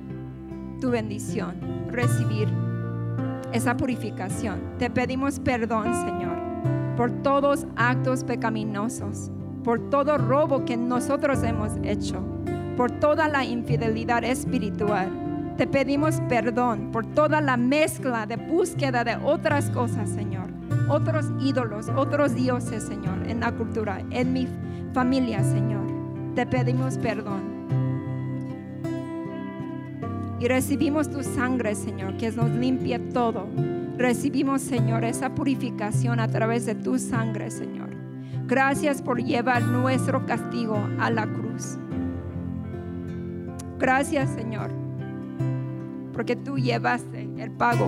tu 0.81 0.91
bendición, 0.91 1.55
recibir 1.89 2.49
esa 3.53 3.77
purificación. 3.77 4.59
Te 4.79 4.89
pedimos 4.89 5.39
perdón, 5.39 5.93
Señor, 5.93 6.35
por 6.97 7.09
todos 7.23 7.65
actos 7.77 8.25
pecaminosos, 8.25 9.31
por 9.63 9.89
todo 9.89 10.17
robo 10.17 10.65
que 10.65 10.75
nosotros 10.75 11.41
hemos 11.43 11.71
hecho, 11.83 12.21
por 12.75 12.91
toda 12.91 13.29
la 13.29 13.45
infidelidad 13.45 14.25
espiritual. 14.25 15.26
Te 15.57 15.65
pedimos 15.65 16.21
perdón 16.29 16.91
por 16.91 17.03
toda 17.15 17.41
la 17.41 17.57
mezcla 17.57 18.27
de 18.27 18.35
búsqueda 18.35 19.03
de 19.03 19.15
otras 19.15 19.71
cosas, 19.71 20.07
Señor. 20.07 20.51
Otros 20.87 21.25
ídolos, 21.41 21.89
otros 21.95 22.35
dioses, 22.35 22.83
Señor, 22.83 23.27
en 23.27 23.39
la 23.39 23.51
cultura, 23.51 24.03
en 24.11 24.33
mi 24.33 24.47
familia, 24.93 25.43
Señor. 25.43 25.81
Te 26.35 26.45
pedimos 26.45 26.99
perdón. 26.99 27.57
Y 30.39 30.47
recibimos 30.47 31.09
tu 31.09 31.23
sangre, 31.23 31.73
Señor, 31.73 32.17
que 32.17 32.31
nos 32.31 32.51
limpia 32.51 33.01
todo. 33.11 33.47
Recibimos, 33.97 34.61
Señor, 34.61 35.03
esa 35.03 35.33
purificación 35.33 36.19
a 36.19 36.27
través 36.27 36.67
de 36.67 36.75
tu 36.75 36.99
sangre, 36.99 37.49
Señor. 37.49 37.89
Gracias 38.45 39.01
por 39.01 39.23
llevar 39.23 39.63
nuestro 39.63 40.23
castigo 40.27 40.77
a 40.99 41.09
la 41.09 41.25
cruz. 41.25 41.79
Gracias, 43.79 44.29
Señor, 44.29 44.71
porque 46.17 46.35
tú 46.35 46.57
llevaste 46.57 47.29
el 47.37 47.51
pago. 47.51 47.87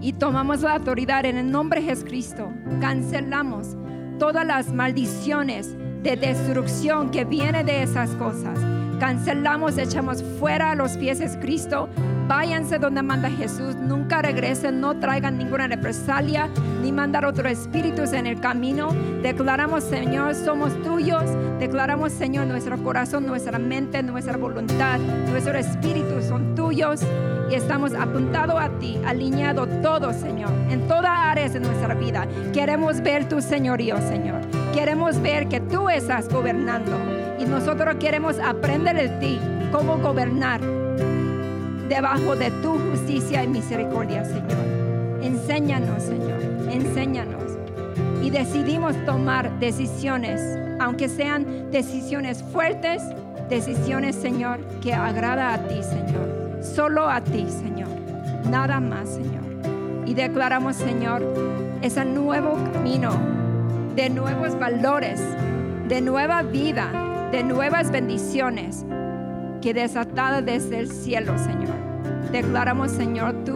y 0.00 0.12
tomamos 0.12 0.60
la 0.60 0.74
autoridad 0.74 1.24
en 1.24 1.36
el 1.36 1.50
nombre 1.50 1.80
de 1.80 1.88
Jesucristo. 1.88 2.48
Cancelamos 2.80 3.76
todas 4.20 4.46
las 4.46 4.72
maldiciones 4.72 5.74
de 6.04 6.16
destrucción 6.16 7.10
que 7.10 7.24
viene 7.24 7.64
de 7.64 7.82
esas 7.82 8.10
cosas. 8.10 8.56
Cancelamos, 8.98 9.76
echamos 9.76 10.22
fuera 10.38 10.70
a 10.70 10.74
los 10.74 10.96
pies 10.96 11.18
de 11.18 11.38
Cristo. 11.38 11.88
Váyanse 12.28 12.78
donde 12.78 13.02
manda 13.02 13.30
Jesús. 13.30 13.76
Nunca 13.76 14.22
regresen, 14.22 14.80
no 14.80 14.98
traigan 14.98 15.38
ninguna 15.38 15.68
represalia 15.68 16.48
ni 16.82 16.90
mandar 16.92 17.24
otros 17.24 17.52
espíritus 17.52 18.12
en 18.12 18.26
el 18.26 18.40
camino. 18.40 18.88
Declaramos, 19.22 19.84
Señor, 19.84 20.34
somos 20.34 20.74
tuyos. 20.82 21.24
Declaramos, 21.58 22.12
Señor, 22.12 22.46
nuestro 22.46 22.82
corazón, 22.82 23.26
nuestra 23.26 23.58
mente, 23.58 24.02
nuestra 24.02 24.36
voluntad, 24.36 24.98
nuestro 25.30 25.56
espíritu 25.56 26.22
son 26.22 26.54
tuyos 26.54 27.02
y 27.50 27.54
estamos 27.54 27.92
apuntados 27.94 28.56
a 28.58 28.68
ti, 28.78 28.98
alineado 29.06 29.66
todo, 29.82 30.12
Señor, 30.12 30.50
en 30.70 30.86
todas 30.88 31.10
áreas 31.10 31.52
de 31.52 31.60
nuestra 31.60 31.94
vida. 31.94 32.26
Queremos 32.52 33.00
ver 33.00 33.28
tu 33.28 33.40
señorío, 33.40 33.96
Señor. 33.98 34.65
Queremos 34.76 35.20
ver 35.22 35.48
que 35.48 35.60
tú 35.60 35.88
estás 35.88 36.28
gobernando 36.28 36.92
y 37.40 37.44
nosotros 37.46 37.96
queremos 37.98 38.38
aprender 38.38 38.94
de 38.96 39.08
ti 39.20 39.40
cómo 39.72 39.96
gobernar 39.96 40.60
debajo 41.88 42.36
de 42.36 42.50
tu 42.62 42.78
justicia 42.90 43.42
y 43.42 43.48
misericordia, 43.48 44.24
Señor. 44.24 45.22
Enséñanos, 45.22 46.02
Señor, 46.02 46.40
enséñanos. 46.70 47.42
Y 48.22 48.28
decidimos 48.28 48.94
tomar 49.06 49.58
decisiones, 49.58 50.40
aunque 50.78 51.08
sean 51.08 51.70
decisiones 51.70 52.42
fuertes, 52.52 53.02
decisiones, 53.48 54.14
Señor, 54.14 54.60
que 54.82 54.92
agrada 54.92 55.54
a 55.54 55.58
ti, 55.66 55.82
Señor 55.82 56.46
solo 56.74 57.08
a 57.08 57.20
ti, 57.20 57.46
Señor. 57.48 57.88
Nada 58.50 58.80
más, 58.80 59.08
Señor. 59.08 59.42
Y 60.06 60.14
declaramos, 60.14 60.76
Señor, 60.76 61.22
ese 61.82 62.04
nuevo 62.04 62.56
camino 62.72 63.35
de 63.96 64.10
nuevos 64.10 64.58
valores, 64.58 65.20
de 65.88 66.02
nueva 66.02 66.42
vida, 66.42 67.28
de 67.32 67.42
nuevas 67.42 67.90
bendiciones 67.90 68.84
que 69.62 69.72
desatada 69.72 70.42
desde 70.42 70.78
el 70.78 70.92
cielo, 70.92 71.38
Señor. 71.38 71.74
Declaramos, 72.30 72.90
Señor, 72.92 73.32
tu 73.44 73.54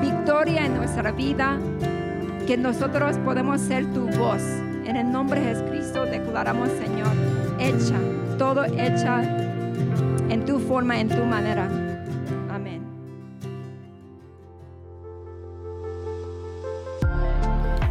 victoria 0.00 0.66
en 0.66 0.76
nuestra 0.76 1.10
vida, 1.10 1.58
que 2.46 2.56
nosotros 2.56 3.18
podemos 3.18 3.60
ser 3.60 3.84
tu 3.92 4.06
voz. 4.16 4.42
En 4.86 4.96
el 4.96 5.10
nombre 5.10 5.40
de 5.40 5.54
Jesucristo 5.54 6.06
declaramos, 6.06 6.68
Señor, 6.70 7.08
hecha, 7.58 7.98
todo 8.38 8.64
hecha 8.64 9.22
en 10.28 10.44
tu 10.46 10.60
forma, 10.60 11.00
en 11.00 11.08
tu 11.08 11.24
manera. 11.24 11.89